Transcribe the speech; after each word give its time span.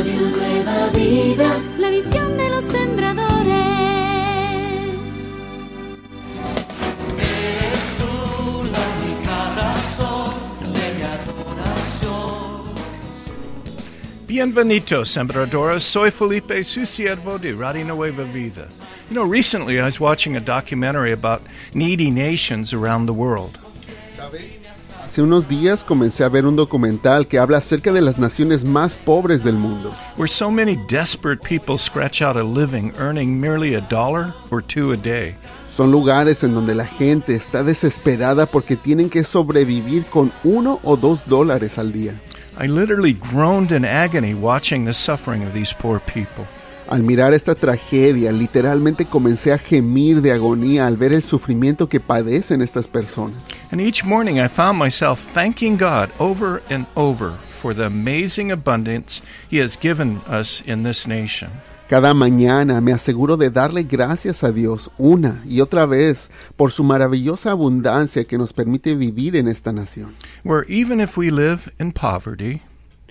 Radio 0.00 0.30
Nueva 0.30 0.88
Vida, 0.94 1.60
la 1.76 1.90
visión 1.90 2.34
de 2.38 2.48
los 2.48 2.64
sembradores. 2.64 3.18
Eres 7.18 7.96
tú 7.98 8.64
la 8.72 8.80
única 8.96 9.54
razón 9.56 10.34
de 10.72 10.94
mi 10.96 11.02
adoración. 11.02 12.74
Bienvenidos, 14.26 15.10
sembradores. 15.10 15.82
Soy 15.82 16.10
Felipe, 16.10 16.64
su 16.64 16.86
siervo 16.86 17.38
de 17.38 17.52
Radio 17.52 17.84
Nueva 17.84 18.24
Vida. 18.24 18.68
You 19.10 19.16
know, 19.16 19.24
recently 19.30 19.78
I 19.78 19.84
was 19.84 20.00
watching 20.00 20.34
a 20.34 20.40
documentary 20.40 21.12
about 21.12 21.42
needy 21.74 22.10
nations 22.10 22.72
around 22.72 23.04
the 23.04 23.12
world. 23.12 23.58
Hace 25.10 25.22
unos 25.22 25.48
días 25.48 25.82
comencé 25.82 26.22
a 26.22 26.28
ver 26.28 26.46
un 26.46 26.54
documental 26.54 27.26
que 27.26 27.40
habla 27.40 27.58
acerca 27.58 27.92
de 27.92 28.00
las 28.00 28.16
naciones 28.18 28.62
más 28.62 28.96
pobres 28.96 29.42
del 29.42 29.56
mundo, 29.56 29.90
where 30.16 30.30
so 30.30 30.52
many 30.52 30.76
desperate 30.88 31.42
people 31.42 31.76
scratch 31.76 32.22
out 32.22 32.36
a 32.36 32.44
living 32.44 32.92
earning 32.96 33.40
merely 33.40 33.74
a 33.74 33.80
dollar 33.80 34.32
or 34.52 34.62
two 34.62 34.92
a 34.92 34.96
day. 34.96 35.34
Son 35.66 35.90
lugares 35.90 36.44
en 36.44 36.54
donde 36.54 36.76
la 36.76 36.86
gente 36.86 37.34
está 37.34 37.64
desesperada 37.64 38.46
porque 38.46 38.76
tienen 38.76 39.10
que 39.10 39.24
sobrevivir 39.24 40.04
con 40.04 40.30
uno 40.44 40.78
o 40.84 40.96
dos 40.96 41.24
dólares 41.26 41.76
al 41.76 41.90
día. 41.90 42.14
I 42.56 42.68
literally 42.68 43.14
groaned 43.14 43.72
in 43.72 43.84
agony 43.84 44.34
watching 44.34 44.84
the 44.84 44.94
suffering 44.94 45.42
of 45.42 45.52
these 45.52 45.74
poor 45.74 45.98
people. 45.98 46.46
Al 46.90 47.04
mirar 47.04 47.32
esta 47.34 47.54
tragedia, 47.54 48.32
literalmente 48.32 49.06
comencé 49.06 49.52
a 49.52 49.58
gemir 49.58 50.20
de 50.20 50.32
agonía 50.32 50.88
al 50.88 50.96
ver 50.96 51.12
el 51.12 51.22
sufrimiento 51.22 51.88
que 51.88 52.00
padecen 52.00 52.62
estas 52.62 52.88
personas. 52.88 53.36
And 53.70 53.80
each 53.80 54.04
morning 54.04 54.40
I 54.40 54.48
found 54.48 54.76
myself 54.76 55.24
thanking 55.32 55.76
God 55.76 56.10
over 56.18 56.60
and 56.68 56.88
over 56.96 57.30
for 57.46 57.72
the 57.72 57.84
amazing 57.84 58.50
abundance 58.50 59.22
He 59.52 59.62
has 59.62 59.78
given 59.80 60.20
us 60.28 60.64
in 60.66 60.82
this 60.82 61.06
nation. 61.06 61.50
Cada 61.88 62.12
mañana 62.12 62.80
me 62.80 62.92
aseguro 62.92 63.36
de 63.36 63.50
darle 63.50 63.84
gracias 63.84 64.42
a 64.42 64.50
Dios 64.50 64.90
una 64.98 65.42
y 65.44 65.60
otra 65.60 65.86
vez 65.86 66.28
por 66.56 66.72
su 66.72 66.82
maravillosa 66.82 67.52
abundancia 67.52 68.24
que 68.24 68.36
nos 68.36 68.52
permite 68.52 68.96
vivir 68.96 69.36
en 69.36 69.46
esta 69.46 69.72
nación. 69.72 70.16
Where 70.42 70.66
even 70.68 71.00
if 71.00 71.16
we 71.16 71.30
live 71.30 71.70
in 71.78 71.92
poverty, 71.92 72.62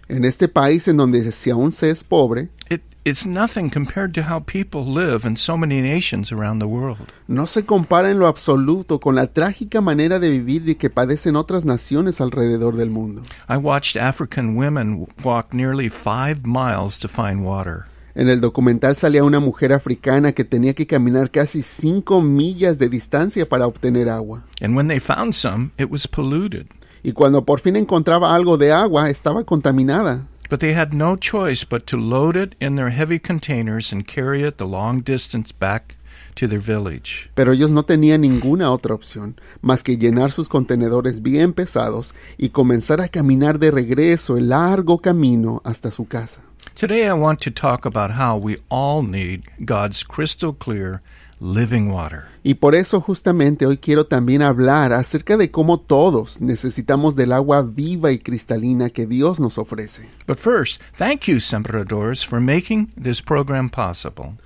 En 0.10 0.26
este 0.26 0.48
país 0.48 0.88
en 0.88 0.98
donde 0.98 1.32
si 1.32 1.52
aún 1.52 1.72
se 1.72 1.92
es 1.92 2.04
pobre, 2.04 2.50
it 2.68 2.82
is 3.06 3.26
nothing 3.26 3.70
compared 3.70 4.14
to 4.14 4.24
how 4.24 4.40
people 4.40 4.86
live 4.86 5.26
in 5.26 5.38
so 5.38 5.56
many 5.56 5.82
nations 5.82 6.32
around 6.32 6.60
the 6.60 6.68
world. 6.68 7.12
no 7.28 7.46
se 7.46 7.64
compara 7.64 8.12
en 8.12 8.20
lo 8.20 8.28
absoluto 8.28 9.00
con 9.00 9.16
la 9.16 9.28
trágica 9.28 9.82
manera 9.82 10.20
de 10.20 10.30
vivir 10.30 10.78
que 10.78 10.90
padecen 10.90 11.36
otras 11.36 11.66
naciones 11.66 12.20
alrededor 12.22 12.76
del 12.76 12.90
mundo. 12.90 13.22
I 13.48 13.58
watched 13.58 13.96
African 13.96 14.56
women 14.56 15.08
walk 15.24 15.54
nearly 15.54 15.90
five 15.90 16.42
miles 16.44 16.98
to 17.00 17.08
find 17.08 17.46
water. 17.46 17.86
En 18.16 18.28
el 18.28 18.42
documental 18.42 18.96
salía 18.96 19.24
una 19.24 19.40
mujer 19.40 19.72
africana 19.72 20.34
que 20.34 20.44
tenía 20.44 20.74
que 20.74 20.88
caminar 20.88 21.32
casi 21.32 21.62
5 21.62 22.22
millas 22.22 22.78
de 22.78 22.90
distancia 22.90 23.48
para 23.48 23.66
obtener 23.66 24.10
agua. 24.10 24.44
And 24.62 24.76
when 24.76 24.88
they 24.88 25.00
found 25.00 25.34
some, 25.34 25.72
it 25.78 25.90
was 25.90 26.08
polluted. 26.08 26.68
Y 27.02 27.14
cuando 27.14 27.46
por 27.46 27.62
fin 27.62 27.78
encontraba 27.78 28.36
algo 28.36 28.58
de 28.58 28.74
agua, 28.74 29.10
estaba 29.10 29.46
contaminada. 29.46 30.28
But 30.50 30.60
they 30.62 30.74
had 30.74 30.94
no 30.94 31.16
choice 31.16 31.64
but 31.64 31.86
to 31.88 31.98
load 31.98 32.36
it 32.36 32.56
in 32.60 32.76
their 32.76 32.90
heavy 32.90 33.20
containers 33.20 33.92
and 33.94 34.08
carry 34.08 34.42
it 34.44 34.58
the 34.58 34.66
long 34.66 35.02
distance 35.02 35.52
back 35.52 35.96
to 36.36 36.48
their 36.48 36.60
village. 36.60 37.30
Pero 37.36 37.54
ellos 37.54 37.72
no 37.72 37.84
tenían 37.84 38.22
ninguna 38.22 38.72
otra 38.72 38.96
opción 38.96 39.36
más 39.62 39.84
que 39.84 39.98
llenar 39.98 40.32
sus 40.32 40.50
contenedores 40.50 41.22
bien 41.22 41.54
pesados 41.54 42.14
y 42.38 42.50
comenzar 42.50 43.00
a 43.00 43.10
caminar 43.10 43.60
de 43.60 43.72
regreso 43.72 44.38
el 44.38 44.50
largo 44.50 44.98
camino 44.98 45.62
hasta 45.64 45.92
su 45.92 46.08
casa. 46.08 46.42
Today 46.76 47.06
I 47.06 47.14
want 47.14 47.42
to 47.42 47.52
talk 47.52 47.86
about 47.86 48.12
how 48.12 48.38
we 48.38 48.58
all 48.70 49.04
need 49.04 49.44
God's 49.66 50.04
crystal 50.04 50.54
clear 50.54 51.02
living 51.40 51.90
water. 51.90 52.26
Y 52.44 52.56
por 52.56 52.76
eso 52.76 53.02
justamente 53.02 53.66
hoy 53.66 53.78
quiero 53.78 54.06
también 54.06 54.42
hablar 54.42 54.94
acerca 54.94 55.38
de 55.38 55.52
cómo 55.52 55.80
todos 55.80 56.42
necesitamos 56.42 57.16
del 57.16 57.32
agua 57.32 57.62
viva 57.62 58.12
y 58.12 58.20
cristalina 58.20 58.90
que 58.90 59.06
Dios 59.06 59.40
nos 59.40 59.58
ofrece. 59.58 60.10
But 60.28 60.38
first, 60.38 60.82
thank 60.98 61.24
you, 61.24 61.40
Sembradores, 61.40 62.26
for 62.26 62.40
making 62.40 62.92
this 63.02 63.22
program 63.22 63.70
possible. 63.70 64.38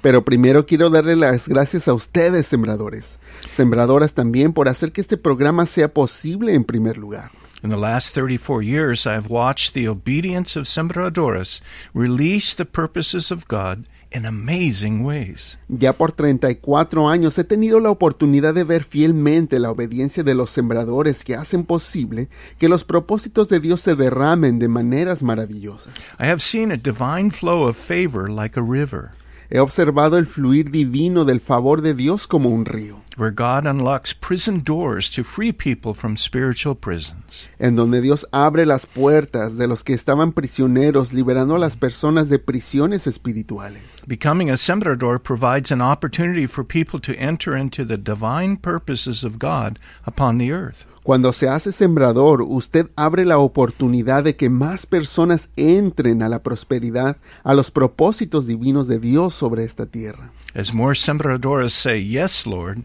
Pero 0.00 0.24
primero 0.24 0.64
quiero 0.64 0.90
darle 0.90 1.16
las 1.16 1.48
gracias 1.48 1.88
a 1.88 1.94
ustedes, 1.94 2.46
sembradores, 2.46 3.18
sembradoras 3.50 4.14
también, 4.14 4.52
por 4.52 4.68
hacer 4.68 4.92
que 4.92 5.00
este 5.00 5.16
programa 5.16 5.66
sea 5.66 5.92
posible 5.92 6.54
en 6.54 6.64
primer 6.64 6.98
lugar. 6.98 7.30
In 7.60 7.70
the 7.70 7.76
last 7.76 8.14
34 8.14 8.62
years, 8.62 9.04
I 9.04 9.14
have 9.14 9.28
watched 9.28 9.74
the 9.74 9.88
obedience 9.88 10.56
of 10.56 10.68
Sembradores 10.68 11.60
release 11.92 12.54
the 12.54 12.64
purposes 12.64 13.32
of 13.32 13.48
God 13.48 13.88
in 14.10 14.26
amazing 14.26 15.04
ways. 15.04 15.58
Ya 15.68 15.92
por 15.92 16.12
34 16.12 17.08
años 17.08 17.38
he 17.38 17.44
tenido 17.44 17.80
la 17.80 17.90
oportunidad 17.90 18.54
de 18.54 18.64
ver 18.64 18.84
fielmente 18.84 19.58
la 19.58 19.70
obediencia 19.70 20.22
de 20.22 20.34
los 20.34 20.50
sembradores 20.50 21.24
que 21.24 21.34
hacen 21.34 21.64
posible 21.64 22.28
que 22.58 22.68
los 22.68 22.84
propósitos 22.84 23.48
de 23.48 23.60
Dios 23.60 23.80
se 23.80 23.96
derramen 23.96 24.58
de 24.58 24.68
maneras 24.68 25.22
maravillosas. 25.22 25.94
I 26.18 26.26
have 26.26 26.40
seen 26.40 26.72
a 26.72 26.76
divine 26.76 27.30
flow 27.30 27.68
of 27.68 27.76
favor 27.76 28.28
like 28.28 28.58
a 28.58 28.62
river, 28.62 29.10
He 29.50 29.58
observado 29.58 30.18
el 30.18 30.26
fluir 30.26 30.70
divino 30.70 31.24
del 31.24 31.40
favor 31.40 31.80
de 31.80 31.94
Dios 31.94 32.26
como 32.26 32.50
un 32.50 32.66
río, 32.66 33.00
where 33.16 33.30
God 33.30 33.66
unlocks 33.66 34.12
prison 34.12 34.62
doors 34.62 35.10
to 35.12 35.24
free 35.24 35.52
people 35.52 35.94
from 35.94 36.18
spiritual 36.18 36.74
prisons. 36.74 37.48
en 37.58 37.74
donde 37.74 38.02
Dios 38.02 38.26
abre 38.30 38.66
las 38.66 38.84
puertas 38.84 39.56
de 39.56 39.66
los 39.66 39.84
que 39.84 39.94
estaban 39.94 40.32
prisioneros, 40.32 41.14
liberando 41.14 41.56
a 41.56 41.58
las 41.58 41.78
personas 41.78 42.28
de 42.28 42.38
prisiones 42.38 43.06
espirituales. 43.06 43.82
Becoming 44.06 44.50
a 44.50 44.58
Sembrador 44.58 45.18
provides 45.18 45.72
an 45.72 45.80
opportunity 45.80 46.46
for 46.46 46.62
people 46.62 47.00
to 47.00 47.18
enter 47.18 47.56
into 47.56 47.86
the 47.86 47.96
divine 47.96 48.58
purposes 48.58 49.24
of 49.24 49.38
God 49.38 49.78
upon 50.04 50.36
the 50.36 50.52
earth. 50.52 50.84
Cuando 51.08 51.32
se 51.32 51.48
hace 51.48 51.72
sembrador, 51.72 52.42
usted 52.46 52.90
abre 52.94 53.24
la 53.24 53.38
oportunidad 53.38 54.24
de 54.24 54.36
que 54.36 54.50
más 54.50 54.84
personas 54.84 55.48
entren 55.56 56.22
a 56.22 56.28
la 56.28 56.42
prosperidad, 56.42 57.16
a 57.44 57.54
los 57.54 57.70
propósitos 57.70 58.46
divinos 58.46 58.88
de 58.88 58.98
Dios 58.98 59.32
sobre 59.32 59.64
esta 59.64 59.86
tierra. 59.86 60.32
As 60.54 60.74
more 60.74 60.94
Sembradores 60.94 61.72
say, 61.72 62.06
Yes, 62.06 62.46
Lord, 62.46 62.84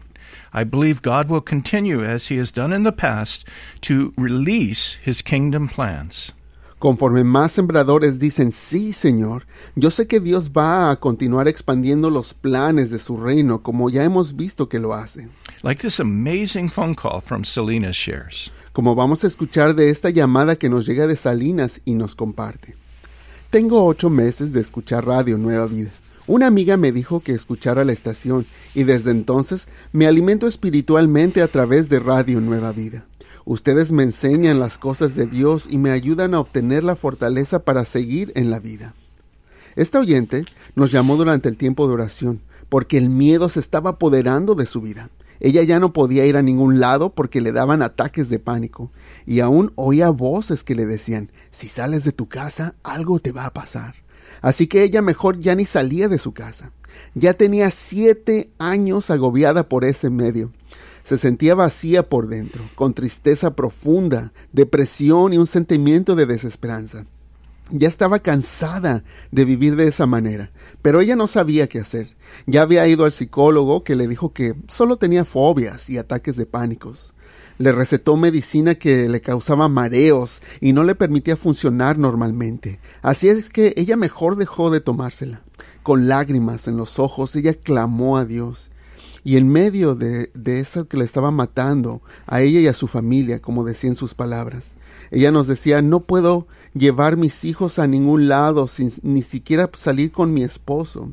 I 0.54 0.64
believe 0.64 1.02
God 1.02 1.28
will 1.28 1.42
continue, 1.42 2.02
as 2.02 2.30
He 2.30 2.40
has 2.40 2.50
done 2.50 2.74
in 2.74 2.84
the 2.84 2.92
past, 2.92 3.46
to 3.82 4.14
release 4.16 4.96
His 5.04 5.22
kingdom 5.22 5.68
plans. 5.68 6.32
Conforme 6.78 7.24
más 7.24 7.52
sembradores 7.52 8.18
dicen, 8.18 8.52
sí, 8.52 8.92
Señor, 8.92 9.46
yo 9.74 9.90
sé 9.90 10.06
que 10.06 10.20
Dios 10.20 10.50
va 10.50 10.90
a 10.90 10.96
continuar 10.96 11.46
expandiendo 11.46 12.08
los 12.08 12.32
planes 12.32 12.90
de 12.90 12.98
su 12.98 13.18
reino, 13.18 13.62
como 13.62 13.90
ya 13.90 14.02
hemos 14.02 14.34
visto 14.34 14.68
que 14.70 14.78
lo 14.78 14.94
hace. 14.94 15.28
Like 15.64 15.80
this 15.80 15.98
amazing 15.98 16.68
phone 16.68 16.94
call 16.94 17.22
from 17.22 17.42
Selena 17.42 17.90
shares. 17.90 18.52
Como 18.74 18.94
vamos 18.94 19.24
a 19.24 19.26
escuchar 19.26 19.74
de 19.74 19.88
esta 19.88 20.10
llamada 20.10 20.56
que 20.56 20.68
nos 20.68 20.84
llega 20.84 21.06
de 21.06 21.16
Salinas 21.16 21.80
y 21.86 21.94
nos 21.94 22.14
comparte. 22.14 22.74
Tengo 23.48 23.86
ocho 23.86 24.10
meses 24.10 24.52
de 24.52 24.60
escuchar 24.60 25.06
Radio 25.06 25.38
Nueva 25.38 25.66
Vida. 25.66 25.88
Una 26.26 26.48
amiga 26.48 26.76
me 26.76 26.92
dijo 26.92 27.20
que 27.20 27.32
escuchara 27.32 27.82
la 27.82 27.94
estación 27.94 28.44
y 28.74 28.82
desde 28.82 29.10
entonces 29.10 29.66
me 29.90 30.06
alimento 30.06 30.46
espiritualmente 30.46 31.40
a 31.40 31.48
través 31.48 31.88
de 31.88 31.98
Radio 31.98 32.42
Nueva 32.42 32.72
Vida. 32.72 33.06
Ustedes 33.46 33.90
me 33.90 34.02
enseñan 34.02 34.60
las 34.60 34.76
cosas 34.76 35.14
de 35.14 35.24
Dios 35.24 35.66
y 35.70 35.78
me 35.78 35.92
ayudan 35.92 36.34
a 36.34 36.40
obtener 36.40 36.84
la 36.84 36.94
fortaleza 36.94 37.60
para 37.60 37.86
seguir 37.86 38.32
en 38.34 38.50
la 38.50 38.58
vida. 38.58 38.92
Esta 39.76 39.98
oyente 39.98 40.44
nos 40.74 40.92
llamó 40.92 41.16
durante 41.16 41.48
el 41.48 41.56
tiempo 41.56 41.88
de 41.88 41.94
oración 41.94 42.40
porque 42.68 42.98
el 42.98 43.08
miedo 43.08 43.48
se 43.48 43.60
estaba 43.60 43.90
apoderando 43.92 44.54
de 44.54 44.66
su 44.66 44.82
vida. 44.82 45.08
Ella 45.40 45.62
ya 45.62 45.80
no 45.80 45.92
podía 45.92 46.26
ir 46.26 46.36
a 46.36 46.42
ningún 46.42 46.80
lado 46.80 47.14
porque 47.14 47.40
le 47.40 47.52
daban 47.52 47.82
ataques 47.82 48.28
de 48.28 48.38
pánico 48.38 48.90
y 49.26 49.40
aún 49.40 49.72
oía 49.74 50.10
voces 50.10 50.64
que 50.64 50.74
le 50.74 50.86
decían, 50.86 51.30
si 51.50 51.68
sales 51.68 52.04
de 52.04 52.12
tu 52.12 52.28
casa, 52.28 52.74
algo 52.82 53.18
te 53.18 53.32
va 53.32 53.46
a 53.46 53.52
pasar. 53.52 53.94
Así 54.40 54.66
que 54.66 54.82
ella 54.82 55.02
mejor 55.02 55.38
ya 55.38 55.54
ni 55.54 55.64
salía 55.64 56.08
de 56.08 56.18
su 56.18 56.32
casa. 56.32 56.72
Ya 57.14 57.34
tenía 57.34 57.70
siete 57.70 58.50
años 58.58 59.10
agobiada 59.10 59.68
por 59.68 59.84
ese 59.84 60.10
medio. 60.10 60.52
Se 61.02 61.18
sentía 61.18 61.54
vacía 61.54 62.08
por 62.08 62.28
dentro, 62.28 62.64
con 62.74 62.94
tristeza 62.94 63.54
profunda, 63.54 64.32
depresión 64.52 65.32
y 65.32 65.38
un 65.38 65.46
sentimiento 65.46 66.14
de 66.14 66.26
desesperanza. 66.26 67.04
Ya 67.70 67.88
estaba 67.88 68.18
cansada 68.18 69.04
de 69.30 69.44
vivir 69.44 69.76
de 69.76 69.88
esa 69.88 70.06
manera, 70.06 70.50
pero 70.82 71.00
ella 71.00 71.16
no 71.16 71.26
sabía 71.26 71.66
qué 71.66 71.80
hacer. 71.80 72.14
Ya 72.46 72.62
había 72.62 72.86
ido 72.86 73.04
al 73.04 73.12
psicólogo 73.12 73.84
que 73.84 73.96
le 73.96 74.08
dijo 74.08 74.32
que 74.32 74.54
solo 74.68 74.96
tenía 74.96 75.24
fobias 75.24 75.90
y 75.90 75.98
ataques 75.98 76.36
de 76.36 76.46
pánicos. 76.46 77.14
Le 77.58 77.70
recetó 77.70 78.16
medicina 78.16 78.74
que 78.74 79.08
le 79.08 79.20
causaba 79.20 79.68
mareos 79.68 80.42
y 80.60 80.72
no 80.72 80.82
le 80.82 80.94
permitía 80.94 81.36
funcionar 81.36 81.98
normalmente. 81.98 82.80
Así 83.00 83.28
es 83.28 83.48
que 83.48 83.74
ella 83.76 83.96
mejor 83.96 84.36
dejó 84.36 84.70
de 84.70 84.80
tomársela. 84.80 85.42
Con 85.82 86.08
lágrimas 86.08 86.66
en 86.66 86.76
los 86.76 86.98
ojos, 86.98 87.36
ella 87.36 87.54
clamó 87.54 88.16
a 88.16 88.24
Dios. 88.24 88.70
Y 89.24 89.38
en 89.38 89.48
medio 89.48 89.94
de, 89.94 90.30
eso 90.44 90.86
que 90.86 90.98
le 90.98 91.04
estaba 91.04 91.30
matando 91.30 92.02
a 92.26 92.42
ella 92.42 92.60
y 92.60 92.66
a 92.66 92.74
su 92.74 92.86
familia, 92.88 93.40
como 93.40 93.64
decía 93.64 93.88
en 93.88 93.96
sus 93.96 94.14
palabras, 94.14 94.74
ella 95.10 95.30
nos 95.30 95.46
decía, 95.46 95.80
no 95.80 96.00
puedo 96.00 96.46
llevar 96.74 97.16
mis 97.16 97.44
hijos 97.44 97.78
a 97.78 97.86
ningún 97.86 98.28
lado 98.28 98.68
sin 98.68 98.90
ni 99.02 99.22
siquiera 99.22 99.70
salir 99.74 100.12
con 100.12 100.34
mi 100.34 100.42
esposo. 100.42 101.12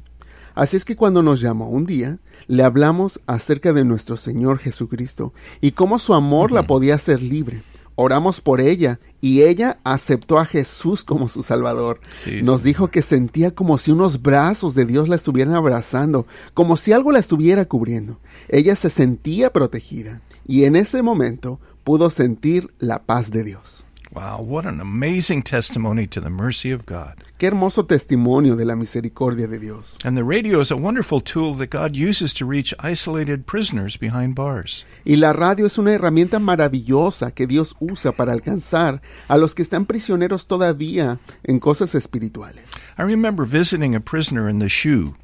Así 0.55 0.77
es 0.77 0.85
que 0.85 0.95
cuando 0.95 1.23
nos 1.23 1.41
llamó 1.41 1.69
un 1.69 1.85
día, 1.85 2.19
le 2.47 2.63
hablamos 2.63 3.19
acerca 3.27 3.73
de 3.73 3.85
nuestro 3.85 4.17
Señor 4.17 4.59
Jesucristo 4.59 5.33
y 5.61 5.71
cómo 5.71 5.99
su 5.99 6.13
amor 6.13 6.51
la 6.51 6.67
podía 6.67 6.95
hacer 6.95 7.21
libre. 7.21 7.63
Oramos 7.95 8.41
por 8.41 8.61
ella 8.61 8.99
y 9.19 9.41
ella 9.43 9.79
aceptó 9.83 10.39
a 10.39 10.45
Jesús 10.45 11.03
como 11.03 11.29
su 11.29 11.43
Salvador. 11.43 11.99
Sí, 12.23 12.41
Nos 12.41 12.61
sí. 12.61 12.67
dijo 12.69 12.87
que 12.89 13.01
sentía 13.01 13.51
como 13.53 13.77
si 13.77 13.91
unos 13.91 14.21
brazos 14.21 14.73
de 14.75 14.85
Dios 14.85 15.07
la 15.07 15.15
estuvieran 15.17 15.53
abrazando, 15.53 16.25
como 16.53 16.77
si 16.77 16.93
algo 16.93 17.11
la 17.11 17.19
estuviera 17.19 17.65
cubriendo. 17.65 18.19
Ella 18.47 18.75
se 18.75 18.89
sentía 18.89 19.51
protegida 19.51 20.21
y 20.47 20.63
en 20.63 20.75
ese 20.77 21.01
momento 21.01 21.59
pudo 21.83 22.09
sentir 22.09 22.73
la 22.79 23.03
paz 23.03 23.29
de 23.29 23.43
Dios. 23.43 23.85
Wow, 24.13 24.41
what 24.41 24.65
an 24.65 24.81
amazing 24.81 25.41
testimony 25.41 26.05
to 26.07 26.19
the 26.19 26.29
mercy 26.29 26.69
of 26.71 26.85
God. 26.85 27.23
Qué 27.39 27.47
hermoso 27.47 27.85
testimonio 27.85 28.57
de 28.57 28.65
la 28.65 28.75
misericordia 28.75 29.47
de 29.47 29.57
Dios. 29.57 29.95
And 30.03 30.17
the 30.17 30.25
radio 30.25 30.59
is 30.59 30.69
a 30.69 30.75
wonderful 30.75 31.21
tool 31.21 31.53
that 31.55 31.69
God 31.69 31.95
uses 31.95 32.33
to 32.33 32.45
reach 32.45 32.73
isolated 32.79 33.45
prisoners 33.45 33.95
behind 33.95 34.35
bars. 34.35 34.83
Y 35.05 35.15
la 35.15 35.31
radio 35.31 35.65
es 35.65 35.77
una 35.77 35.93
herramienta 35.93 36.39
maravillosa 36.39 37.31
que 37.33 37.47
Dios 37.47 37.73
usa 37.79 38.11
para 38.11 38.33
alcanzar 38.33 39.01
a 39.29 39.37
los 39.37 39.55
que 39.55 39.63
están 39.63 39.85
prisioneros 39.85 40.45
todavía 40.45 41.19
en 41.45 41.61
cosas 41.61 41.95
espirituales. 41.95 42.65
I 42.97 43.03
remember 43.03 43.45
visiting 43.45 43.95
a 43.95 44.01
prisoner 44.01 44.49
in 44.49 44.59
the 44.59 44.67
SHU, 44.67 45.15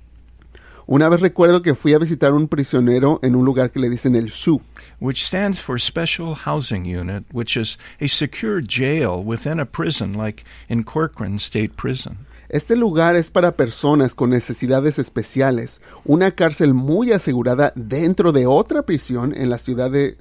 Una 0.90 1.10
vez 1.10 1.20
recuerdo 1.20 1.62
que 1.62 1.76
fui 1.76 1.94
a 1.94 1.98
visitar 1.98 2.32
un 2.32 2.48
prisionero 2.48 3.20
en 3.22 3.36
un 3.36 3.44
lugar 3.44 3.72
que 3.72 3.80
le 3.82 3.90
dicen 3.90 4.16
el 4.16 4.30
SHU, 4.30 4.62
which 5.02 5.26
stands 5.26 5.60
for 5.60 5.78
Special 5.82 6.34
Housing 6.34 6.86
Unit, 6.86 7.26
which 7.34 7.58
is 7.58 7.78
a 8.00 8.08
secure 8.08 8.62
jail 8.62 9.22
within 9.22 9.60
a 9.60 9.66
prison 9.66 10.14
like 10.14 10.46
in 10.70 10.86
Corcoran 10.86 11.36
State 11.36 11.72
Prison. 11.76 12.20
Este 12.48 12.78
lugar 12.78 13.18
es 13.18 13.30
para 13.30 13.58
personas 13.58 14.16
con 14.16 14.30
necesidades 14.30 14.98
especiales, 14.98 15.82
una 16.06 16.32
cárcel 16.32 16.74
muy 16.74 17.12
asegurada 17.12 17.74
dentro 17.76 18.32
de 18.32 18.46
otra 18.46 18.84
prisión 18.84 19.34
en 19.36 19.50
la 19.50 19.58
ciudad 19.58 19.92
de 19.92 20.16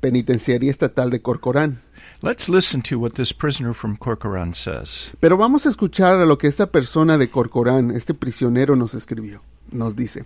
penitenciaría 0.00 0.72
estatal 0.72 1.10
de 1.10 1.22
Corcorán. 1.22 1.80
Let's 2.22 2.48
listen 2.48 2.82
to 2.90 2.98
what 2.98 3.12
this 3.12 3.32
prisoner 3.32 3.72
from 3.72 3.96
Corcoran 3.96 4.52
says. 4.52 5.12
Pero 5.20 5.36
vamos 5.36 5.64
a 5.64 5.68
escuchar 5.68 6.18
a 6.18 6.26
lo 6.26 6.38
que 6.38 6.48
esta 6.48 6.72
persona 6.72 7.18
de 7.18 7.30
Corcorán, 7.30 7.92
este 7.92 8.14
prisionero, 8.14 8.74
nos 8.74 8.94
escribió. 8.94 9.42
Nos 9.72 9.96
dice, 9.96 10.24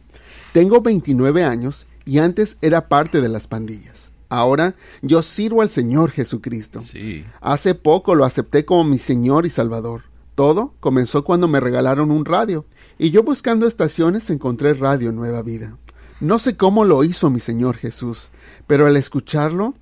tengo 0.52 0.80
29 0.80 1.44
años 1.44 1.86
y 2.04 2.18
antes 2.18 2.56
era 2.60 2.88
parte 2.88 3.20
de 3.20 3.28
las 3.28 3.46
pandillas. 3.46 4.10
Ahora 4.28 4.74
yo 5.02 5.22
sirvo 5.22 5.62
al 5.62 5.68
Señor 5.68 6.10
Jesucristo. 6.10 6.82
See. 6.82 7.24
Hace 7.40 7.74
poco 7.74 8.14
lo 8.14 8.24
acepté 8.24 8.64
como 8.64 8.84
mi 8.84 8.98
Señor 8.98 9.46
y 9.46 9.50
Salvador. 9.50 10.02
Todo 10.34 10.74
comenzó 10.80 11.24
cuando 11.24 11.48
me 11.48 11.60
regalaron 11.60 12.10
un 12.10 12.24
radio, 12.24 12.66
y 12.98 13.10
yo 13.10 13.22
buscando 13.22 13.66
estaciones 13.66 14.28
encontré 14.28 14.74
Radio 14.74 15.10
Nueva 15.12 15.42
Vida. 15.42 15.78
No 16.20 16.38
sé 16.38 16.56
cómo 16.56 16.84
lo 16.84 17.04
hizo 17.04 17.30
mi 17.30 17.40
Señor 17.40 17.76
Jesús, 17.76 18.30
pero 18.66 18.86
al 18.86 18.96
escucharlo, 18.96 19.74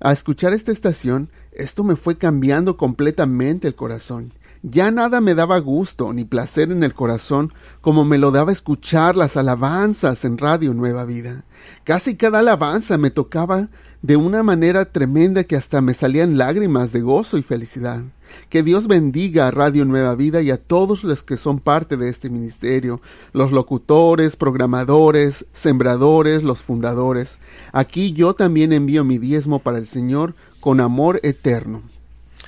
a 0.00 0.12
escuchar 0.12 0.52
esta 0.52 0.72
estación, 0.72 1.30
esto 1.52 1.84
me 1.84 1.96
fue 1.96 2.18
cambiando 2.18 2.76
completamente 2.76 3.68
el 3.68 3.74
corazón. 3.74 4.32
Ya 4.64 4.92
nada 4.92 5.20
me 5.20 5.34
daba 5.34 5.58
gusto 5.58 6.12
ni 6.12 6.24
placer 6.24 6.70
en 6.70 6.84
el 6.84 6.94
corazón 6.94 7.52
como 7.80 8.04
me 8.04 8.16
lo 8.16 8.30
daba 8.30 8.52
escuchar 8.52 9.16
las 9.16 9.36
alabanzas 9.36 10.24
en 10.24 10.38
Radio 10.38 10.72
Nueva 10.72 11.04
Vida. 11.04 11.44
Casi 11.82 12.14
cada 12.16 12.38
alabanza 12.38 12.96
me 12.96 13.10
tocaba 13.10 13.70
de 14.02 14.16
una 14.16 14.44
manera 14.44 14.84
tremenda 14.84 15.42
que 15.42 15.56
hasta 15.56 15.80
me 15.80 15.94
salían 15.94 16.38
lágrimas 16.38 16.92
de 16.92 17.00
gozo 17.00 17.38
y 17.38 17.42
felicidad. 17.42 18.04
Que 18.50 18.62
Dios 18.62 18.86
bendiga 18.86 19.48
a 19.48 19.50
Radio 19.50 19.84
Nueva 19.84 20.14
Vida 20.14 20.42
y 20.42 20.52
a 20.52 20.62
todos 20.62 21.02
los 21.02 21.24
que 21.24 21.36
son 21.36 21.58
parte 21.58 21.96
de 21.96 22.08
este 22.08 22.30
ministerio, 22.30 23.00
los 23.32 23.50
locutores, 23.50 24.36
programadores, 24.36 25.44
sembradores, 25.52 26.44
los 26.44 26.62
fundadores. 26.62 27.38
Aquí 27.72 28.12
yo 28.12 28.34
también 28.34 28.72
envío 28.72 29.02
mi 29.02 29.18
diezmo 29.18 29.58
para 29.58 29.78
el 29.78 29.86
Señor 29.86 30.36
con 30.60 30.80
amor 30.80 31.18
eterno. 31.24 31.82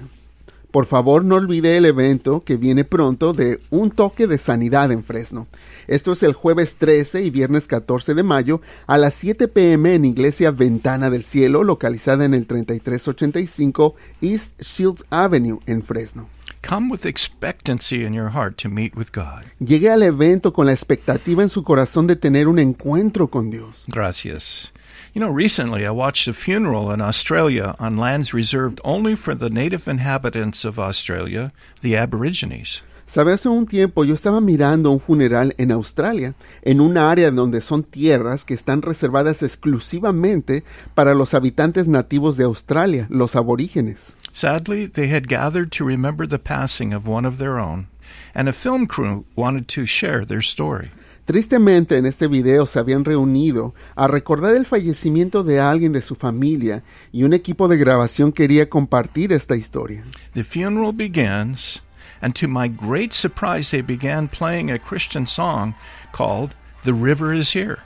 Por 0.70 0.86
favor, 0.86 1.24
no 1.24 1.36
olvide 1.36 1.76
el 1.76 1.84
evento 1.84 2.42
que 2.42 2.56
viene 2.56 2.84
pronto 2.84 3.32
de 3.32 3.60
Un 3.70 3.90
Toque 3.90 4.26
de 4.26 4.38
Sanidad 4.38 4.92
en 4.92 5.02
Fresno. 5.02 5.48
Esto 5.88 6.12
es 6.12 6.22
el 6.22 6.32
jueves 6.32 6.76
13 6.76 7.22
y 7.22 7.30
viernes 7.30 7.66
14 7.66 8.14
de 8.14 8.22
mayo 8.22 8.60
a 8.86 8.96
las 8.96 9.14
7 9.14 9.48
pm 9.48 9.94
en 9.94 10.04
Iglesia 10.04 10.52
Ventana 10.52 11.10
del 11.10 11.24
Cielo, 11.24 11.64
localizada 11.64 12.24
en 12.24 12.34
el 12.34 12.46
3385 12.46 13.94
East 14.20 14.60
Shields 14.62 15.04
Avenue 15.10 15.58
en 15.66 15.82
Fresno. 15.82 16.28
Come 16.68 16.90
with 16.90 17.06
expectancy 17.06 18.04
in 18.04 18.12
your 18.12 18.30
heart 18.30 18.56
to 18.58 18.68
meet 18.68 18.94
with 18.94 19.08
God. 19.12 19.44
Llegue 19.58 19.90
al 19.90 20.02
evento 20.02 20.52
con 20.52 20.66
la 20.66 20.72
expectativa 20.72 21.42
en 21.42 21.48
su 21.48 21.64
corazón 21.64 22.06
de 22.06 22.16
tener 22.16 22.48
un 22.48 22.58
encuentro 22.58 23.28
con 23.28 23.50
Dios. 23.50 23.84
Gracias. 23.88 24.72
You 25.12 25.20
know, 25.20 25.28
recently 25.28 25.84
I 25.84 25.90
watched 25.90 26.28
a 26.28 26.32
funeral 26.32 26.92
in 26.92 27.00
Australia 27.00 27.74
on 27.80 27.96
lands 27.96 28.32
reserved 28.32 28.80
only 28.84 29.16
for 29.16 29.34
the 29.34 29.50
native 29.50 29.88
inhabitants 29.88 30.64
of 30.64 30.78
Australia, 30.78 31.50
the 31.80 31.96
Aborigines. 31.96 32.80
Sabe, 33.06 33.32
hace 33.32 33.48
un 33.48 33.66
tiempo 33.66 34.04
yo 34.04 34.14
estaba 34.14 34.40
mirando 34.40 34.92
un 34.92 35.00
funeral 35.00 35.52
en 35.58 35.72
Australia, 35.72 36.36
en 36.62 36.80
un 36.80 36.96
área 36.96 37.32
donde 37.32 37.60
son 37.60 37.82
tierras 37.82 38.44
que 38.44 38.54
están 38.54 38.82
reservadas 38.82 39.42
exclusivamente 39.42 40.62
para 40.94 41.12
los 41.12 41.34
habitantes 41.34 41.88
nativos 41.88 42.36
de 42.36 42.44
Australia, 42.44 43.08
los 43.10 43.34
aborígenes. 43.34 44.14
Sadly, 44.32 44.86
they 44.86 45.08
had 45.08 45.26
gathered 45.26 45.72
to 45.72 45.84
remember 45.84 46.24
the 46.24 46.38
passing 46.38 46.92
of 46.92 47.08
one 47.08 47.26
of 47.26 47.38
their 47.38 47.58
own, 47.58 47.88
and 48.32 48.48
a 48.48 48.52
film 48.52 48.86
crew 48.86 49.24
wanted 49.34 49.66
to 49.66 49.86
share 49.86 50.24
their 50.24 50.40
story. 50.40 50.92
Tristemente 51.30 51.96
en 51.96 52.06
este 52.06 52.26
video 52.26 52.66
se 52.66 52.80
habían 52.80 53.04
reunido 53.04 53.72
a 53.94 54.08
recordar 54.08 54.56
el 54.56 54.66
fallecimiento 54.66 55.44
de 55.44 55.60
alguien 55.60 55.92
de 55.92 56.02
su 56.02 56.16
familia 56.16 56.82
y 57.12 57.22
un 57.22 57.32
equipo 57.34 57.68
de 57.68 57.76
grabación 57.76 58.32
quería 58.32 58.68
compartir 58.68 59.32
esta 59.32 59.54
historia. 59.54 60.02
The 60.34 60.42
funeral 60.42 60.92
begins, 60.92 61.84
and 62.20 62.34
to 62.34 62.48
my 62.48 62.66
great 62.66 63.12
surprise, 63.12 63.70
they 63.70 63.80
began 63.80 64.26
playing 64.26 64.72
a 64.72 64.78
Christian 64.80 65.24
song 65.24 65.76
called 66.10 66.50
The 66.82 66.94
River 66.94 67.32
is 67.32 67.54
Here. 67.54 67.76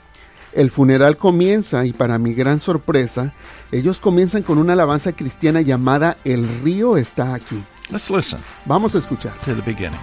El 0.51 0.71
funeral 0.71 1.15
comienza 1.15 1.85
y 1.85 1.93
para 1.93 2.17
mi 2.17 2.33
gran 2.33 2.59
sorpresa, 2.59 3.31
ellos 3.71 3.99
comienzan 3.99 4.41
con 4.41 4.57
una 4.57 4.73
alabanza 4.73 5.11
cristiana 5.11 5.61
llamada 5.61 6.17
El 6.25 6.47
río 6.63 6.97
está 6.97 7.35
aquí. 7.35 7.63
Let's 7.91 8.09
listen 8.09 8.39
Vamos 8.65 8.95
a 8.95 8.97
escuchar. 8.97 9.33
to 9.45 9.53
the 9.53 9.61
beginning. 9.61 9.99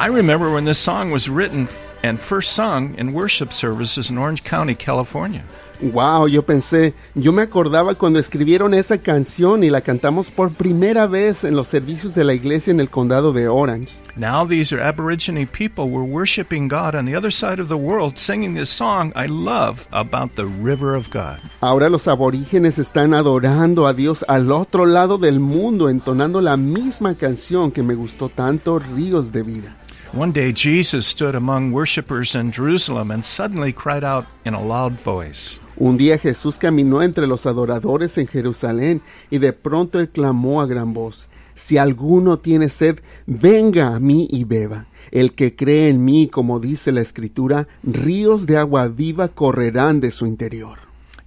I 0.00 0.06
remember 0.06 0.50
when 0.50 0.64
this 0.64 0.78
song 0.78 1.10
was 1.10 1.28
written 1.28 1.68
and 2.02 2.18
first 2.18 2.54
sung 2.54 2.94
in 2.96 3.12
worship 3.12 3.52
services 3.52 4.08
in 4.08 4.16
Orange 4.16 4.42
County, 4.42 4.74
California. 4.74 5.44
Wow, 5.82 6.26
yo 6.26 6.40
pensé, 6.40 6.94
yo 7.14 7.32
me 7.32 7.42
acordaba 7.42 7.94
cuando 7.94 8.18
escribieron 8.18 8.72
esa 8.72 8.96
canción 8.96 9.62
y 9.62 9.68
la 9.68 9.82
cantamos 9.82 10.30
por 10.30 10.48
primera 10.52 11.06
vez 11.06 11.44
en 11.44 11.54
los 11.54 11.68
servicios 11.68 12.14
de 12.14 12.24
la 12.24 12.32
iglesia 12.32 12.70
en 12.70 12.80
el 12.80 12.88
condado 12.88 13.34
de 13.34 13.46
Orange. 13.48 13.94
Now 14.16 14.46
these 14.46 14.72
are 14.72 14.80
Aborigine 14.80 15.46
people 15.46 15.90
were 15.90 16.04
worshiping 16.04 16.68
God 16.68 16.94
on 16.94 17.04
the 17.04 17.14
other 17.14 17.30
side 17.30 17.60
of 17.60 17.68
the 17.68 17.76
world, 17.76 18.16
singing 18.16 18.54
this 18.54 18.70
song 18.70 19.12
I 19.14 19.26
love 19.26 19.86
about 19.92 20.34
the 20.34 20.46
river 20.46 20.94
of 20.94 21.10
God. 21.10 21.40
Ahora 21.60 21.90
los 21.90 22.08
aborígenes 22.08 22.78
están 22.78 23.12
adorando 23.12 23.86
a 23.86 23.92
Dios 23.92 24.24
al 24.28 24.50
otro 24.50 24.86
lado 24.86 25.18
del 25.18 25.40
mundo, 25.40 25.90
entonando 25.90 26.40
la 26.40 26.56
misma 26.56 27.14
canción 27.14 27.70
que 27.70 27.82
me 27.82 27.94
gustó 27.94 28.30
tanto, 28.30 28.78
Ríos 28.78 29.30
de 29.30 29.42
Vida. 29.42 29.76
One 30.12 30.32
day 30.32 30.52
Jesus 30.52 31.06
stood 31.06 31.36
among 31.36 31.70
worshippers 31.70 32.34
in 32.34 32.50
Jerusalem 32.50 33.12
and 33.12 33.24
suddenly 33.24 33.72
cried 33.72 34.02
out 34.02 34.26
in 34.44 34.54
a 34.54 34.60
loud 34.60 34.98
voice. 34.98 35.60
Un 35.78 35.96
día 35.96 36.18
Jesús 36.18 36.58
caminó 36.58 37.00
entre 37.00 37.28
los 37.28 37.46
adoradores 37.46 38.18
en 38.18 38.26
Jerusalén 38.26 39.02
y 39.30 39.38
de 39.38 39.52
pronto 39.52 40.00
él 40.00 40.08
clamó 40.10 40.60
a 40.60 40.66
gran 40.66 40.92
voz, 40.92 41.28
Si 41.54 41.78
alguno 41.78 42.38
tiene 42.38 42.70
sed, 42.70 43.00
venga 43.26 43.94
a 43.94 44.00
mí 44.00 44.26
y 44.32 44.42
beba. 44.42 44.86
El 45.12 45.34
que 45.34 45.54
cree 45.54 45.88
en 45.88 46.04
mí, 46.04 46.26
como 46.26 46.58
dice 46.58 46.90
la 46.90 47.02
Escritura, 47.02 47.68
ríos 47.84 48.46
de 48.46 48.56
agua 48.56 48.88
viva 48.88 49.28
correrán 49.28 50.00
de 50.00 50.10
su 50.10 50.26
interior. 50.26 50.78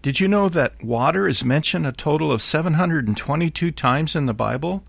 Did 0.02 0.20
you 0.20 0.28
know 0.28 0.50
that 0.50 0.74
water 0.84 1.30
is 1.30 1.46
mentioned 1.46 1.88
a 1.88 1.94
total 1.94 2.34
of 2.34 2.42
722 2.42 3.72
times 3.72 4.14
in 4.14 4.26
the 4.26 4.34
Bible? 4.34 4.84